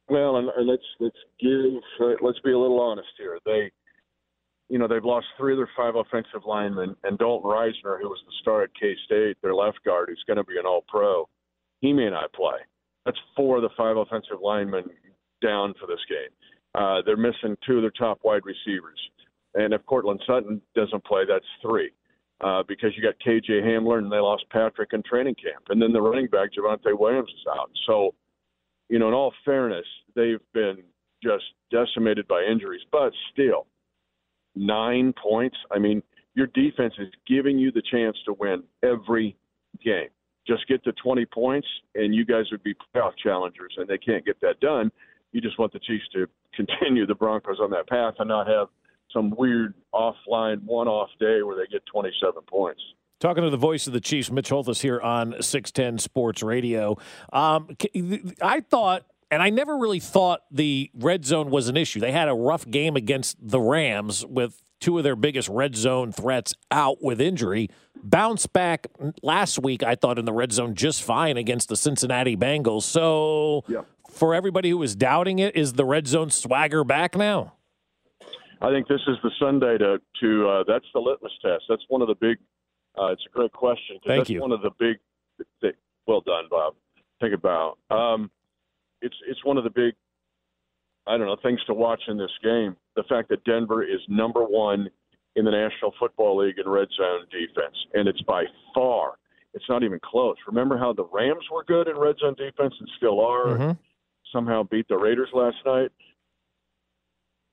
[0.08, 3.38] well, and, and let's let's give uh, let's be a little honest here.
[3.44, 3.72] They,
[4.68, 8.20] you know, they've lost three of their five offensive linemen, and Dalton Risner, who was
[8.26, 11.28] the star at K State, their left guard, who's going to be an All Pro,
[11.80, 12.58] he may not play.
[13.04, 14.84] That's four of the five offensive linemen
[15.46, 16.32] down for this game.
[16.74, 18.98] Uh, they're missing two of their top wide receivers,
[19.54, 21.92] and if Courtland Sutton doesn't play, that's three
[22.40, 25.92] uh, because you got KJ Hamler and they lost Patrick in training camp, and then
[25.92, 27.70] the running back Javonte Williams is out.
[27.86, 28.14] So,
[28.88, 30.78] you know, in all fairness, they've been
[31.22, 33.66] just decimated by injuries, but still,
[34.54, 35.56] nine points.
[35.70, 36.02] I mean,
[36.34, 39.36] your defense is giving you the chance to win every
[39.82, 40.08] game.
[40.46, 44.24] Just get to 20 points, and you guys would be playoff challengers, and they can't
[44.24, 44.92] get that done.
[45.32, 48.68] You just want the Chiefs to continue the Broncos on that path and not have–
[49.12, 52.82] some weird offline one-off day where they get 27 points.
[53.18, 56.98] Talking to the voice of the Chiefs, Mitch Holthus here on 610 Sports Radio.
[57.32, 57.74] Um,
[58.42, 61.98] I thought, and I never really thought the red zone was an issue.
[61.98, 66.12] They had a rough game against the Rams with two of their biggest red zone
[66.12, 67.70] threats out with injury.
[68.02, 68.86] Bounced back
[69.22, 72.82] last week, I thought, in the red zone just fine against the Cincinnati Bengals.
[72.82, 73.80] So, yeah.
[74.16, 77.54] For everybody who was doubting it, is the red zone swagger back now?
[78.60, 81.64] I think this is the Sunday to to uh, that's the litmus test.
[81.68, 82.38] That's one of the big.
[82.98, 83.98] Uh, it's a great question.
[84.06, 84.40] Thank that's you.
[84.40, 84.96] One of the big.
[85.60, 85.74] Th-
[86.06, 86.74] well done, Bob.
[87.20, 87.78] Think about.
[87.90, 88.30] Um,
[89.02, 89.94] it's it's one of the big.
[91.06, 92.76] I don't know things to watch in this game.
[92.96, 94.88] The fact that Denver is number one
[95.36, 99.18] in the National Football League in red zone defense, and it's by far.
[99.52, 100.36] It's not even close.
[100.46, 103.46] Remember how the Rams were good in red zone defense and still are.
[103.46, 103.70] Mm-hmm.
[104.32, 105.90] Somehow beat the Raiders last night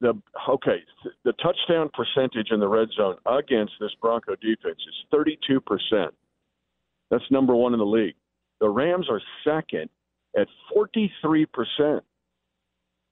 [0.03, 0.13] the
[0.49, 0.83] okay,
[1.23, 6.13] the touchdown percentage in the red zone against this Bronco defense is 32 percent.
[7.09, 8.15] That's number one in the league.
[8.59, 9.89] The Rams are second
[10.37, 12.03] at 43 percent.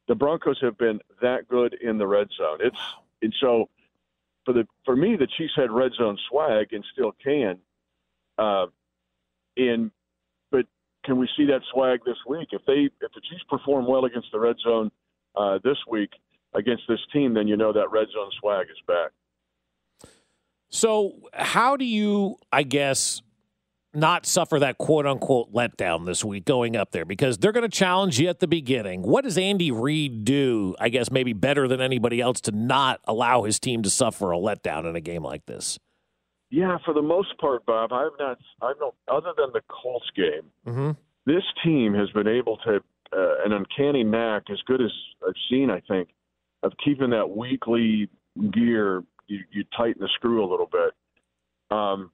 [0.10, 2.58] The Broncos have been that good in the red zone.
[2.60, 2.82] It's
[3.22, 3.70] and so
[4.44, 7.58] for the for me, the Chiefs had red zone swag and still can.
[8.38, 8.66] Uh,
[9.56, 10.01] and but
[11.04, 12.50] can we see that swag this week?
[12.52, 14.92] If they if the Chiefs perform well against the red zone
[15.36, 16.12] uh, this week,
[16.54, 19.12] against this team, then you know that red zone swag is back.
[20.70, 23.22] So, how do you, I guess,
[23.94, 27.04] not suffer that quote unquote letdown this week going up there?
[27.04, 29.02] Because they're going to challenge you at the beginning.
[29.02, 33.44] What does Andy Reid do, I guess, maybe better than anybody else to not allow
[33.44, 35.78] his team to suffer a letdown in a game like this?
[36.52, 40.52] Yeah, for the most part, Bob, I've not, I've not, other than the Colts game,
[40.68, 40.92] Mm-hmm.
[41.26, 42.76] this team has been able to
[43.14, 44.92] uh, an uncanny knack, as good as
[45.26, 46.10] I've seen, I think,
[46.64, 48.10] of keeping that weekly
[48.52, 49.04] gear.
[49.28, 50.92] You, you tighten the screw a little bit.
[51.76, 52.12] Um,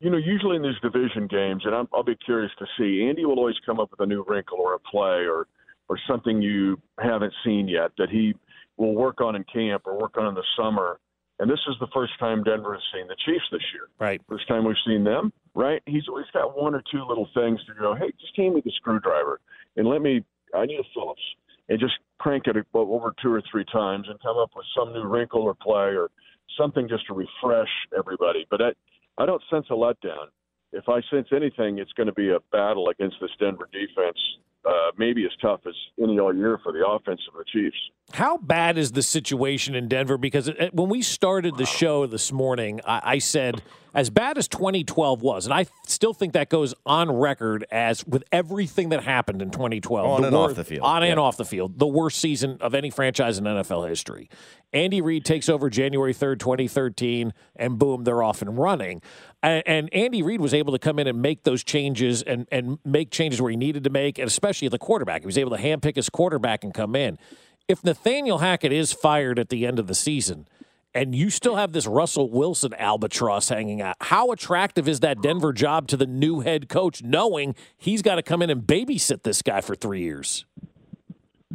[0.00, 3.06] you know, usually in these division games, and I'm, I'll be curious to see.
[3.06, 5.46] Andy will always come up with a new wrinkle or a play or
[5.90, 8.32] or something you haven't seen yet that he
[8.76, 11.00] will work on in camp or work on in the summer.
[11.40, 13.88] And this is the first time Denver has seen the Chiefs this year.
[13.98, 14.20] Right.
[14.28, 15.82] First time we've seen them, right?
[15.86, 18.70] He's always got one or two little things to go, hey, just hand me the
[18.76, 19.40] screwdriver
[19.76, 20.22] and let me,
[20.54, 21.22] I need a Phillips,
[21.70, 25.04] and just crank it over two or three times and come up with some new
[25.04, 26.10] wrinkle or play or
[26.58, 28.46] something just to refresh everybody.
[28.50, 28.70] But I,
[29.16, 30.28] I don't sense a letdown.
[30.72, 34.18] If I sense anything, it's going to be a battle against this Denver defense,
[34.64, 37.76] uh, maybe as tough as any all year for the offense of the Chiefs.
[38.12, 40.18] How bad is the situation in Denver?
[40.18, 43.62] Because it, when we started the show this morning, I, I, said
[43.94, 48.24] as bad as 2012 was, and I still think that goes on record as with
[48.32, 51.08] everything that happened in 2012, on and wor- off the field, on yeah.
[51.08, 54.28] and off the field, the worst season of any franchise in NFL history.
[54.72, 59.02] Andy Reid takes over January 3rd, 2013, and boom, they're off and running.
[59.42, 62.78] And, and Andy Reid was able to come in and make those changes and, and
[62.84, 65.22] make changes where he needed to make, and especially at the quarterback.
[65.22, 67.18] He was able to handpick his quarterback and come in.
[67.66, 70.46] If Nathaniel Hackett is fired at the end of the season,
[70.94, 75.52] and you still have this Russell Wilson albatross hanging out, how attractive is that Denver
[75.52, 79.42] job to the new head coach, knowing he's got to come in and babysit this
[79.42, 80.44] guy for three years?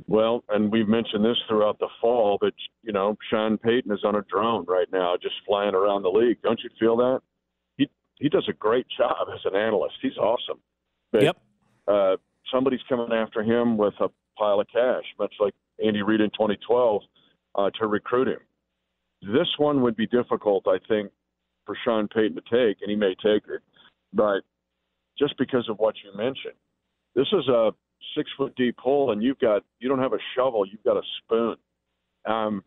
[0.07, 4.15] Well, and we've mentioned this throughout the fall that you know Sean Payton is on
[4.15, 6.37] a drone right now, just flying around the league.
[6.43, 7.21] Don't you feel that?
[7.77, 9.95] He he does a great job as an analyst.
[10.01, 10.59] He's awesome.
[11.11, 11.37] But, yep.
[11.87, 12.17] Uh,
[12.51, 17.01] somebody's coming after him with a pile of cash, much like Andy Reid in 2012,
[17.55, 18.39] uh, to recruit him.
[19.21, 21.11] This one would be difficult, I think,
[21.65, 23.61] for Sean Payton to take, and he may take it,
[24.13, 24.41] but
[25.17, 26.53] just because of what you mentioned,
[27.15, 27.71] this is a
[28.15, 31.01] six foot deep hole, and you've got you don't have a shovel, you've got a
[31.23, 31.55] spoon.
[32.25, 32.63] Um,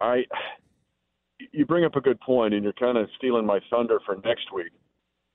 [0.00, 0.24] I,
[1.52, 4.52] you bring up a good point, and you're kind of stealing my thunder for next
[4.52, 4.72] week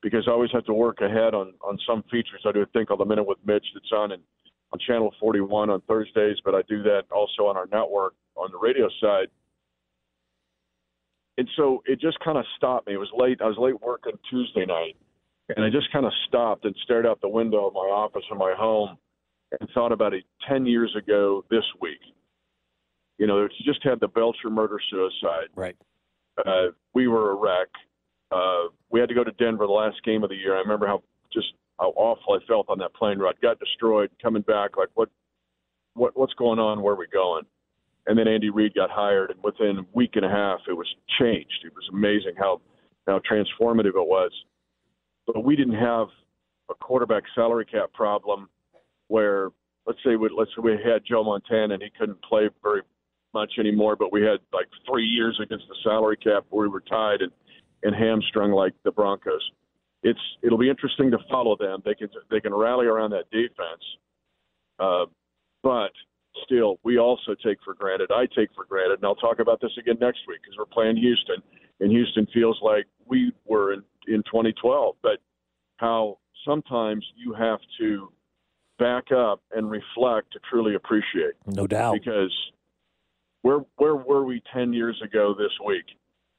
[0.01, 2.41] because I always have to work ahead on on some features.
[2.45, 4.23] I do a thing called the Minute with Mitch that's on and
[4.71, 8.57] on Channel 41 on Thursdays, but I do that also on our network on the
[8.57, 9.27] radio side.
[11.39, 12.95] And so it just kind of stopped me.
[12.95, 13.39] It was late.
[13.41, 14.97] I was late working Tuesday night,
[15.55, 18.37] and I just kind of stopped and stared out the window of my office in
[18.37, 18.97] my home
[19.57, 22.01] and thought about it 10 years ago this week.
[23.19, 25.47] You know, it's just had the Belcher murder suicide.
[25.55, 25.77] Right.
[26.45, 27.69] Uh, we were a wreck.
[28.33, 30.57] Uh, we had to go to Denver the last game of the year.
[30.57, 33.39] I remember how just how awful I felt on that plane ride.
[33.41, 34.75] Got destroyed coming back.
[34.75, 35.07] Like what,
[35.93, 36.81] what, what's going on?
[36.81, 37.43] Where are we going?
[38.09, 40.87] And then Andy Reid got hired, and within a week and a half, it was
[41.19, 41.63] changed.
[41.63, 42.59] It was amazing how
[43.07, 44.31] how transformative it was.
[45.27, 46.07] But we didn't have
[46.71, 48.49] a quarterback salary cap problem
[49.09, 49.49] where
[49.85, 52.81] let's say we, let's say we had Joe Montana and he couldn't play very
[53.35, 56.81] much anymore, but we had like three years against the salary cap where we were
[56.81, 57.31] tied and
[57.83, 59.51] and hamstrung like the Broncos.
[60.01, 61.83] It's it'll be interesting to follow them.
[61.85, 63.83] They can they can rally around that defense,
[64.79, 65.05] uh,
[65.61, 65.91] but
[66.45, 68.11] still, we also take for granted.
[68.11, 70.97] I take for granted, and I'll talk about this again next week because we're playing
[70.97, 71.37] Houston,
[71.79, 74.95] and Houston feels like we were in in 2012.
[75.01, 75.19] But
[75.77, 78.11] how sometimes you have to
[78.77, 81.33] back up and reflect to truly appreciate.
[81.45, 81.93] No doubt.
[81.93, 82.33] Because
[83.41, 85.85] where where were we 10 years ago this week?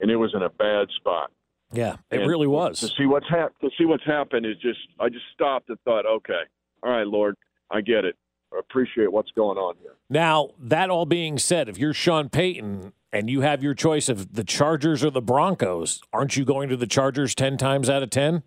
[0.01, 1.31] And it was in a bad spot.
[1.73, 2.81] Yeah, it And really was.
[2.81, 6.05] To see what's hap- to see what's happened is just I just stopped and thought,
[6.07, 6.41] okay,
[6.83, 7.37] all right, Lord,
[7.71, 8.17] I get it.
[8.59, 9.95] Appreciate what's going on here.
[10.09, 14.35] Now, that all being said, if you're Sean Payton and you have your choice of
[14.35, 18.11] the Chargers or the Broncos, aren't you going to the Chargers 10 times out of
[18.11, 18.43] 10?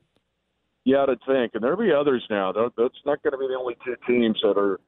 [0.86, 2.52] Yeah, to think, and there'll be others now.
[2.52, 4.82] That's not going to be the only two teams that are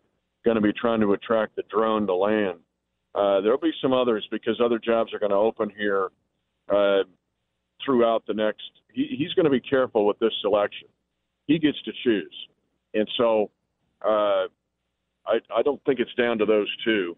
[0.44, 2.60] going to be trying to attract the drone to land.
[3.16, 6.10] Uh, there'll be some others because other jobs are going to open here
[6.70, 7.04] uh,
[7.84, 8.64] throughout the next.
[8.94, 10.90] He, he's going to be careful with this selection.
[11.48, 12.36] He gets to choose,
[12.94, 13.52] and so
[14.06, 14.46] uh,
[15.28, 17.16] I, I don't think it's down to those two.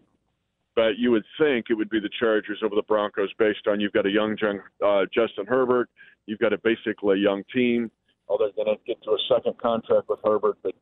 [0.74, 3.92] But you would think it would be the Chargers over the Broncos based on you've
[3.92, 4.36] got a young
[4.84, 5.90] uh, Justin Herbert,
[6.26, 7.90] you've got a basically young team.
[8.28, 10.74] Although they're going to get to a second contract with Herbert, but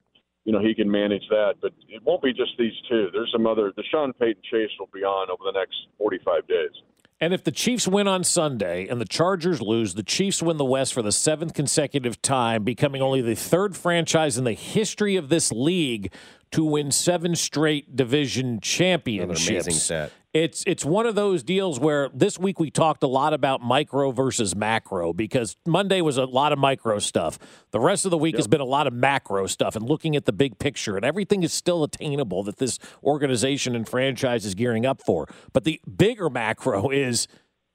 [0.45, 1.55] you know he can manage that.
[1.62, 3.09] But it won't be just these two.
[3.12, 3.72] There's some other.
[3.77, 6.70] The Sean Payton chase will be on over the next 45 days.
[7.18, 10.66] And if the Chiefs win on Sunday and the Chargers lose, the Chiefs win the
[10.66, 15.30] West for the seventh consecutive time, becoming only the third franchise in the history of
[15.30, 16.12] this league
[16.50, 19.48] to win seven straight division championships.
[19.48, 20.12] amazing stat.
[20.37, 24.11] It's it's one of those deals where this week we talked a lot about micro
[24.11, 27.39] versus macro because Monday was a lot of micro stuff.
[27.70, 28.41] The rest of the week yep.
[28.41, 31.43] has been a lot of macro stuff and looking at the big picture and everything
[31.43, 35.26] is still attainable that this organization and franchise is gearing up for.
[35.55, 37.28] But the bigger macro is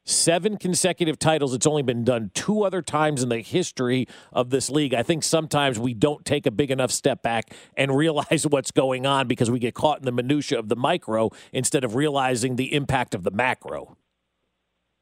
[0.04, 1.54] Seven consecutive titles.
[1.54, 4.94] It's only been done two other times in the history of this league.
[4.94, 9.06] I think sometimes we don't take a big enough step back and realize what's going
[9.06, 12.74] on because we get caught in the minutia of the micro instead of realizing the
[12.74, 13.96] impact of the macro.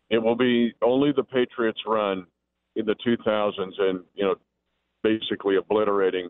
[0.09, 2.25] It will be only the Patriots run
[2.75, 4.35] in the 2000s and, you know,
[5.03, 6.29] basically obliterating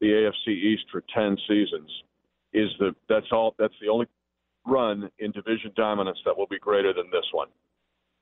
[0.00, 1.90] the AFC East for 10 seasons
[2.52, 4.06] is the that's all that's the only
[4.66, 7.48] run in division dominance that will be greater than this one.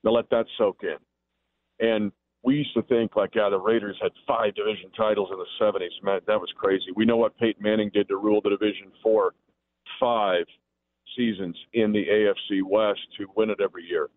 [0.06, 1.86] Now let that soak in.
[1.86, 2.12] And
[2.44, 6.02] we used to think like, yeah, the Raiders had five division titles in the '70s.
[6.04, 6.86] Man, that was crazy.
[6.94, 9.34] We know what Peyton Manning did to rule the division for
[9.98, 10.44] five
[11.16, 14.08] seasons in the AFC West to win it every year.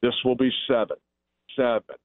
[0.00, 0.96] This will be seven,
[1.54, 1.96] seven.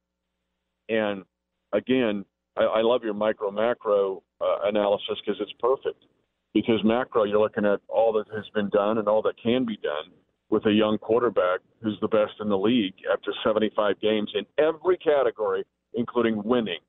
[0.90, 1.24] And
[1.72, 2.26] again,
[2.58, 6.04] I, I love your micro macro uh, analysis because it's perfect.
[6.52, 9.78] Because macro, you're looking at all that has been done and all that can be
[9.78, 10.12] done
[10.50, 14.98] with a young quarterback who's the best in the league after 75 games in every
[14.98, 16.80] category, including winning.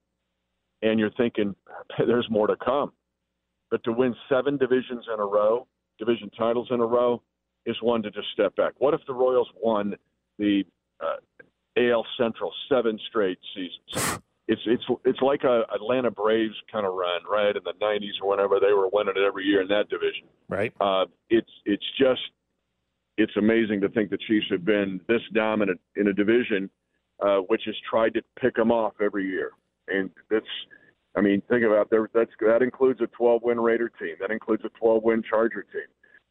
[0.82, 1.55] And you're thinking,
[1.97, 2.91] there's more to come.
[3.70, 7.22] But to win seven divisions in a row, division titles in a row,
[7.66, 8.74] is one to just step back.
[8.80, 9.95] What if the Royals won
[10.39, 10.64] the
[10.99, 11.18] uh,
[11.78, 14.20] AL Central seven straight seasons?
[14.47, 17.55] It's it's it's like a Atlanta Braves kind of run, right?
[17.55, 20.28] In the '90s or whenever they were winning it every year in that division.
[20.49, 20.74] Right.
[20.82, 22.20] Uh, it's it's just
[23.22, 26.69] it's amazing to think the Chiefs have been this dominant in a division
[27.22, 29.51] uh, which has tried to pick them off every year.
[29.88, 30.45] And that's,
[31.15, 32.09] I mean, think about there.
[32.13, 34.15] That's that includes a 12 win Raider team.
[34.19, 35.82] That includes a 12 win Charger team.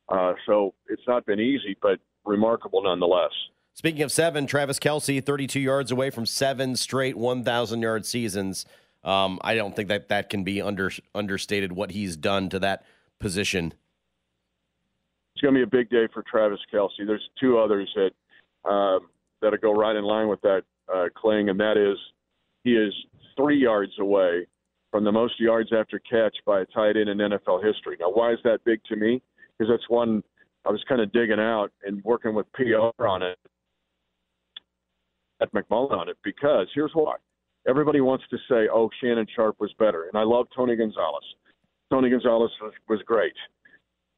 [0.08, 3.30] Uh, so it's not been easy, but remarkable nonetheless.
[3.74, 8.66] Speaking of seven, Travis Kelce, 32 yards away from seven straight 1,000 yard seasons.
[9.04, 12.84] Um, I don't think that that can be under understated what he's done to that
[13.18, 13.74] position
[15.40, 17.06] it's going to be a big day for Travis Kelce.
[17.06, 19.08] There's two others that um,
[19.40, 20.62] that'll go right in line with that,
[20.94, 21.96] uh, Kling, and that is
[22.62, 22.92] he is
[23.36, 24.46] three yards away
[24.90, 27.96] from the most yards after catch by a tight end in NFL history.
[27.98, 29.22] Now, why is that big to me?
[29.56, 30.22] Because that's one
[30.66, 33.38] I was kind of digging out and working with PR on it
[35.40, 37.14] at McMullen on it because here's why.
[37.66, 40.04] Everybody wants to say, oh, Shannon Sharpe was better.
[40.04, 41.24] And I love Tony Gonzalez.
[41.90, 43.32] Tony Gonzalez was, was great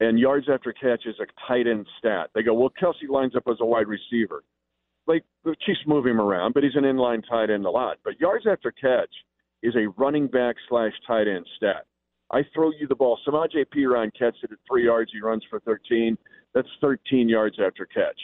[0.03, 2.30] and yards after catch is a tight end stat.
[2.34, 4.42] They go, well, Kelce lines up as a wide receiver.
[5.07, 7.98] Like the Chiefs move him around, but he's an inline tight end a lot.
[8.05, 9.11] But yards after catch
[9.62, 11.86] is a running back slash tight end stat.
[12.32, 13.18] I throw you the ball.
[13.26, 15.12] Samaje Perine catches it at three yards.
[15.12, 16.18] He runs for 13.
[16.55, 18.18] That's 13 yards after catch.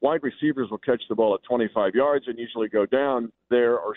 [0.00, 3.78] Wide receivers will catch the ball at 25 yards and usually go down there.
[3.78, 3.94] Or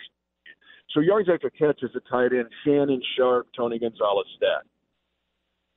[0.93, 4.65] so yards after catch is a tight end Shannon Sharpe, Tony Gonzalez stat.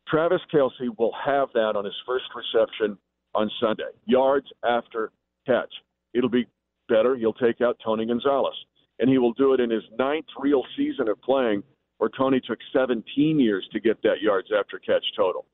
[0.08, 2.96] Travis Kelce will have that on his first reception
[3.34, 3.90] on Sunday.
[4.06, 5.10] Yards after
[5.46, 5.72] catch.
[6.14, 6.46] It'll be
[6.88, 7.16] better.
[7.16, 8.54] He'll take out Tony Gonzalez.
[8.98, 11.62] And he will do it in his ninth real season of playing,
[11.98, 13.04] where Tony took 17
[13.38, 15.44] years to get that yards after catch total.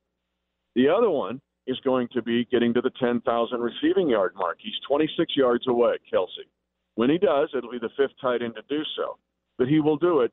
[0.77, 4.59] The other one is going to be getting to the 10,000 receiving yard mark.
[4.61, 6.47] He's 26 yards away, Kelce.
[6.95, 9.17] When he does, it'll be the fifth tight end to do so.
[9.59, 10.33] But he will do it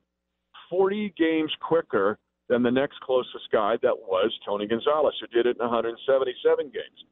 [0.68, 2.18] 40 games quicker
[2.50, 7.04] than the next closest guy that was Tony Gonzalez, who did it in 177 games.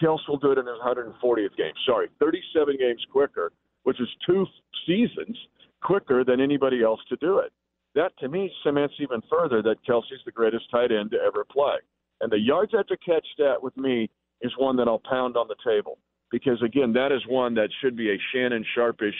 [0.00, 1.72] Kels will do it in his 140th game.
[1.84, 4.46] Sorry, 37 games quicker, which is two
[4.86, 5.36] seasons
[5.82, 7.52] quicker than anybody else to do it.
[7.96, 11.76] That to me cements even further that Kelce's the greatest tight end to ever play.
[12.20, 14.08] And the yards after catch stat with me
[14.42, 15.98] is one that I'll pound on the table
[16.30, 19.14] because again, that is one that should be a Shannon Sharpish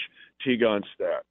[0.45, 1.25] T-Gon stat.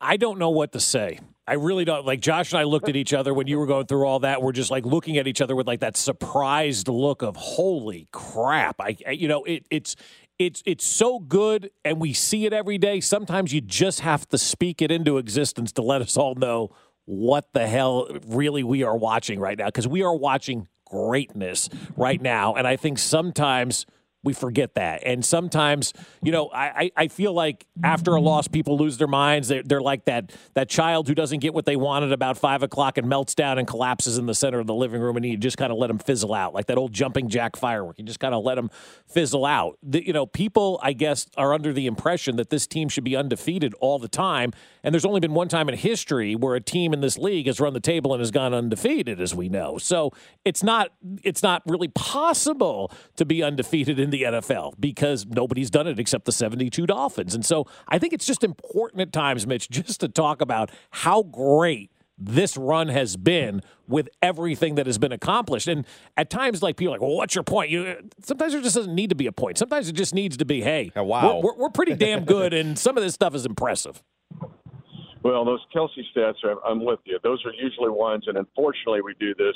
[0.00, 1.20] I don't know what to say.
[1.46, 2.06] I really don't.
[2.06, 4.40] Like Josh and I looked at each other when you were going through all that.
[4.40, 8.76] We're just like looking at each other with like that surprised look of "Holy crap!"
[8.80, 9.96] I, I you know, it, it's
[10.38, 13.00] it's it's so good, and we see it every day.
[13.00, 16.70] Sometimes you just have to speak it into existence to let us all know
[17.04, 22.22] what the hell really we are watching right now because we are watching greatness right
[22.22, 23.86] now, and I think sometimes
[24.22, 25.02] We forget that.
[25.06, 29.48] And sometimes, you know, I, I, feel like after a loss, people lose their minds.
[29.48, 32.98] They're, they're like that that child who doesn't get what they wanted about five o'clock
[32.98, 35.56] and melts down and collapses in the center of the living room, and you just
[35.56, 37.98] kind of let them fizzle out, like that old jumping jack firework.
[37.98, 38.70] You just kind of let them
[39.08, 39.78] fizzle out.
[39.82, 43.16] The, you know, people, I guess, are under the impression that this team should be
[43.16, 44.52] undefeated all the time.
[44.82, 47.58] And there's only been one time in history where a team in this league has
[47.58, 49.78] run the table and has gone undefeated, as we know.
[49.78, 50.12] So
[50.44, 50.92] it's not
[51.22, 56.24] it's not really possible to be undefeated in the NFL because nobody's done it except
[56.24, 57.34] the 72 Dolphins.
[57.34, 61.22] And so I think it's just important at times, Mitch, just to talk about how
[61.22, 61.90] great
[62.22, 65.66] this run has been with everything that has been accomplished.
[65.68, 65.86] And
[66.18, 67.70] at times, like people are like, well, what's your point?
[67.70, 69.56] You sometimes there just doesn't need to be a point.
[69.56, 71.36] Sometimes it just needs to be, hey, Oh, wow.
[71.38, 74.02] we're, we're, we're pretty damn good, and some of this stuff is impressive.
[75.22, 77.18] Well, those Kelce stats, are, I'm with you.
[77.22, 79.54] Those are usually ones, and unfortunately, we do this.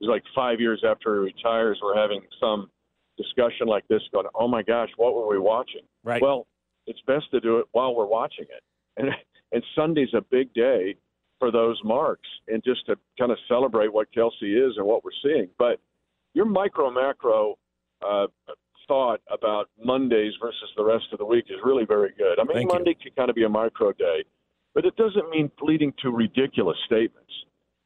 [0.00, 2.70] It's like five years after he retires, we're having some
[3.16, 6.22] discussion like this, going, "Oh my gosh, what were we watching?" Right.
[6.22, 6.46] Well,
[6.86, 8.62] it's best to do it while we're watching it,
[8.96, 9.10] and
[9.52, 10.96] and Sunday's a big day
[11.38, 15.10] for those marks, and just to kind of celebrate what Kelce is and what we're
[15.22, 15.48] seeing.
[15.58, 15.80] But
[16.34, 17.56] your micro macro
[18.06, 18.26] uh,
[18.88, 22.38] thought about Mondays versus the rest of the week is really very good.
[22.38, 22.78] I mean, Thank you.
[22.78, 24.24] Monday can kind of be a micro day,
[24.74, 27.32] but it doesn't mean leading to ridiculous statements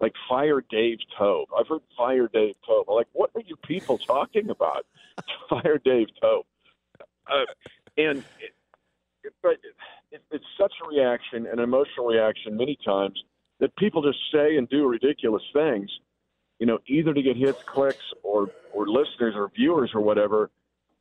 [0.01, 1.49] like fire Dave Toub.
[1.59, 2.86] I've heard fire Dave Toub.
[2.88, 4.86] I'm like, what are you people talking about?
[5.49, 6.44] fire Dave Toub.
[7.26, 7.44] Uh,
[7.97, 8.55] and it,
[9.24, 9.57] it, but
[10.12, 13.22] it, it's such a reaction, an emotional reaction, many times
[13.59, 15.90] that people just say and do ridiculous things.
[16.59, 20.51] You know, either to get hits, clicks, or or listeners or viewers or whatever.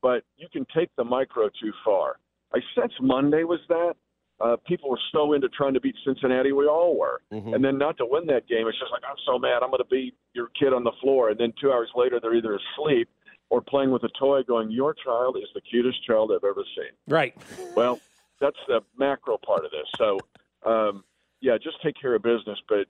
[0.02, 2.18] But you can take the micro too far.
[2.54, 3.96] I sense Monday was that.
[4.42, 6.52] Uh, people were so into trying to beat Cincinnati.
[6.52, 7.22] We all were.
[7.54, 9.64] And then not to win that game, it's just like, I'm so mad.
[9.64, 11.30] I'm going to beat your kid on the floor.
[11.30, 13.10] And then two hours later, they're either asleep
[13.50, 16.92] or playing with a toy going, Your child is the cutest child I've ever seen.
[17.08, 17.34] Right.
[17.76, 18.00] Well,
[18.42, 19.88] that's the macro part of this.
[19.98, 20.20] So,
[20.66, 21.04] um,
[21.40, 22.60] yeah, just take care of business.
[22.68, 22.88] But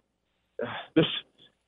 [0.95, 1.05] this,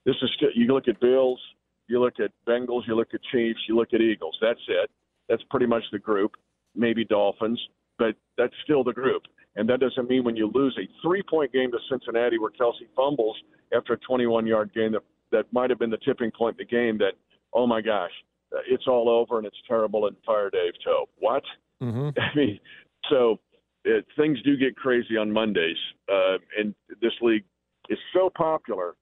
[0.06, 1.40] this is still, you look at Bills,
[1.88, 4.38] you look at Bengals, you look at Chiefs, you look at Eagles.
[4.42, 4.90] That's it.
[5.30, 6.36] That's pretty much the group.
[6.76, 7.60] Maybe Dolphins,
[7.98, 9.24] but that's still the group.
[9.58, 13.36] And that doesn't mean when you lose a three-point game to Cincinnati where Kelce fumbles
[13.76, 15.02] after a 21-yard game that
[15.32, 16.98] that might have been the tipping point in the game.
[17.00, 17.14] That
[17.54, 18.12] oh my gosh,
[18.56, 21.10] uh, it's all over and it's terrible and fire Dave Toub.
[21.20, 21.44] What?
[21.84, 22.10] Mm-hmm.
[22.20, 22.60] I mean,
[23.10, 23.40] so
[23.84, 25.78] it, things do get crazy on Mondays,
[26.12, 27.44] uh, and this league
[27.90, 28.96] is so popular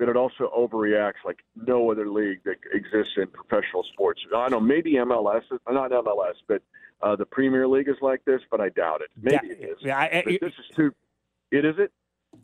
[0.00, 4.20] that it also overreacts like no other league that exists in professional sports.
[4.34, 6.62] I don't know maybe MLS, not MLS, but
[7.02, 9.10] uh, the Premier League is like this, but I doubt it.
[9.20, 9.76] Maybe Yeah, it is.
[9.80, 10.92] yeah, I- But this is too.
[11.52, 11.92] It is it.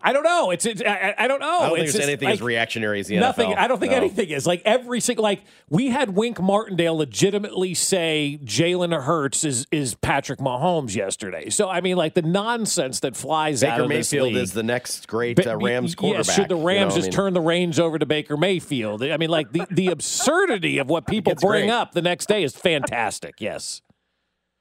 [0.03, 0.51] I don't know.
[0.51, 1.47] It's, it's I, I don't know.
[1.47, 3.51] I don't think It's there's just, anything as reactionary as the Nothing.
[3.51, 3.57] NFL.
[3.59, 3.99] I don't think No.
[3.99, 9.67] anything is like every single like we had Wink Martindale legitimately say Jalen Hurts is
[9.73, 11.51] is Patrick Mahomes yesterday.
[11.51, 14.43] So I mean, like the nonsense that flies out Baker of this Mayfield league.
[14.43, 16.35] is the next great Ba- uh, Rams yeah, quarterback.
[16.35, 19.03] should the you know, Rams I just mean- turn the reins over to Baker Mayfield?
[19.03, 21.71] I mean, like the, the absurdity of what people bring great.
[21.71, 23.35] up the next day is fantastic.
[23.41, 23.83] Yes.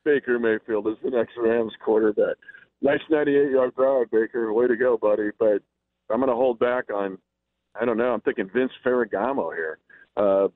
[0.03, 2.35] Baker Mayfield is the next Rams quarterback.
[2.85, 4.53] Nice 98 yard drive, Baker.
[4.53, 5.31] Way to go, buddy.
[5.39, 5.63] But
[6.11, 7.17] I'm going to hold back on,
[7.79, 9.79] I don't know, I'm thinking Vince Ferragamo here,
[10.15, 10.49] uh,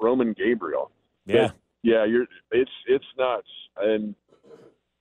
[0.00, 0.90] Roman Gabriel.
[1.26, 1.48] Yeah.
[1.48, 3.46] But, yeah, you're, it's, it's nuts.
[3.76, 4.14] And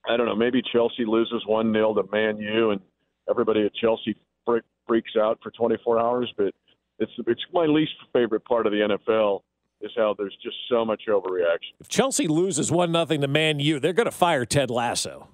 [0.07, 2.81] I don't know, maybe Chelsea loses 1 0 to Man U and
[3.29, 4.13] everybody at Chelsea
[4.45, 6.31] freak, freaks out for 24 hours.
[6.35, 6.53] But
[6.99, 9.43] it's, it's my least favorite part of the NFL
[9.79, 11.71] is how there's just so much overreaction.
[11.79, 15.29] If Chelsea loses one nothing to Man U, they're going to fire Ted Lasso.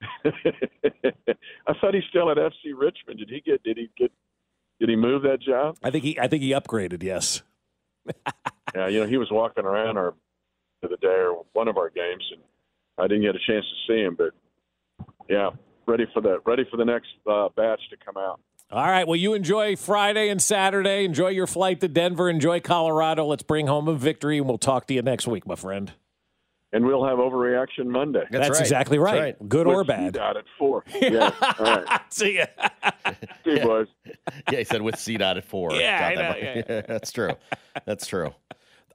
[0.24, 3.18] I thought he's still at FC Richmond.
[3.18, 3.62] Did he get?
[3.62, 4.12] Did he get?
[4.78, 5.76] Did he move that job?
[5.82, 7.02] I think he I think he upgraded.
[7.02, 7.42] Yes.
[8.72, 10.14] Yeah, you know he was walking around our
[10.80, 12.40] the other day or one of our games, and
[12.98, 14.14] I didn't get a chance to see him.
[14.16, 14.30] But
[15.28, 15.50] yeah,
[15.86, 18.40] ready for the ready for the next uh, batch to come out.
[18.70, 19.06] All right.
[19.06, 21.04] Well, you enjoy Friday and Saturday.
[21.04, 22.30] Enjoy your flight to Denver.
[22.30, 23.26] Enjoy Colorado.
[23.26, 25.92] Let's bring home a victory, and we'll talk to you next week, my friend.
[26.72, 28.24] And we'll have overreaction Monday.
[28.30, 29.36] That's, exactly right.
[29.48, 30.12] Good or Which bad.
[30.12, 30.84] Got it four.
[31.00, 31.32] Yeah.
[31.58, 32.00] All right.
[32.10, 32.46] See ya.
[33.44, 33.88] See you, boys.
[34.50, 35.72] Yeah, he said with C dot at four.
[35.72, 36.84] Yeah, Got I that know, one.
[36.86, 37.32] That's true.
[37.84, 38.32] That's true.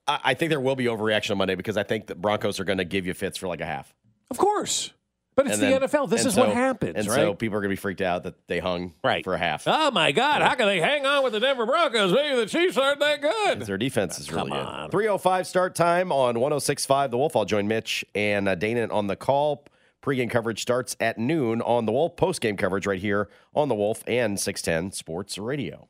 [0.07, 2.63] I, I think there will be overreaction on Monday because I think the Broncos are
[2.63, 3.93] going to give you fits for like a half.
[4.32, 4.93] Of course.
[5.36, 6.07] But it's And the then- NFL.
[6.09, 7.15] This and is so- what happens, And right?
[7.15, 9.23] so people are going to be freaked out that they hung Right.
[9.23, 9.63] for a half.
[9.67, 10.41] oh my God!
[10.41, 12.13] How can they hang on with the Denver Broncos?
[12.13, 13.59] Maybe the Chiefs aren't that good.
[13.61, 14.91] Their defense is really good.
[14.91, 17.36] 305 start time on 1065 The Wolf.
[17.36, 19.65] I'll join Mitch and uh, Dana on the call.
[20.01, 22.15] Pre-game coverage starts at noon on The Wolf.
[22.15, 25.88] Post-game coverage right here on The Wolf and 610 Sports Radio.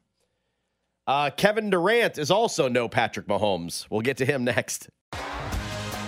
[1.05, 3.85] Uh, Kevin Durant is also no Patrick Mahomes.
[3.91, 4.89] We'll get to him next.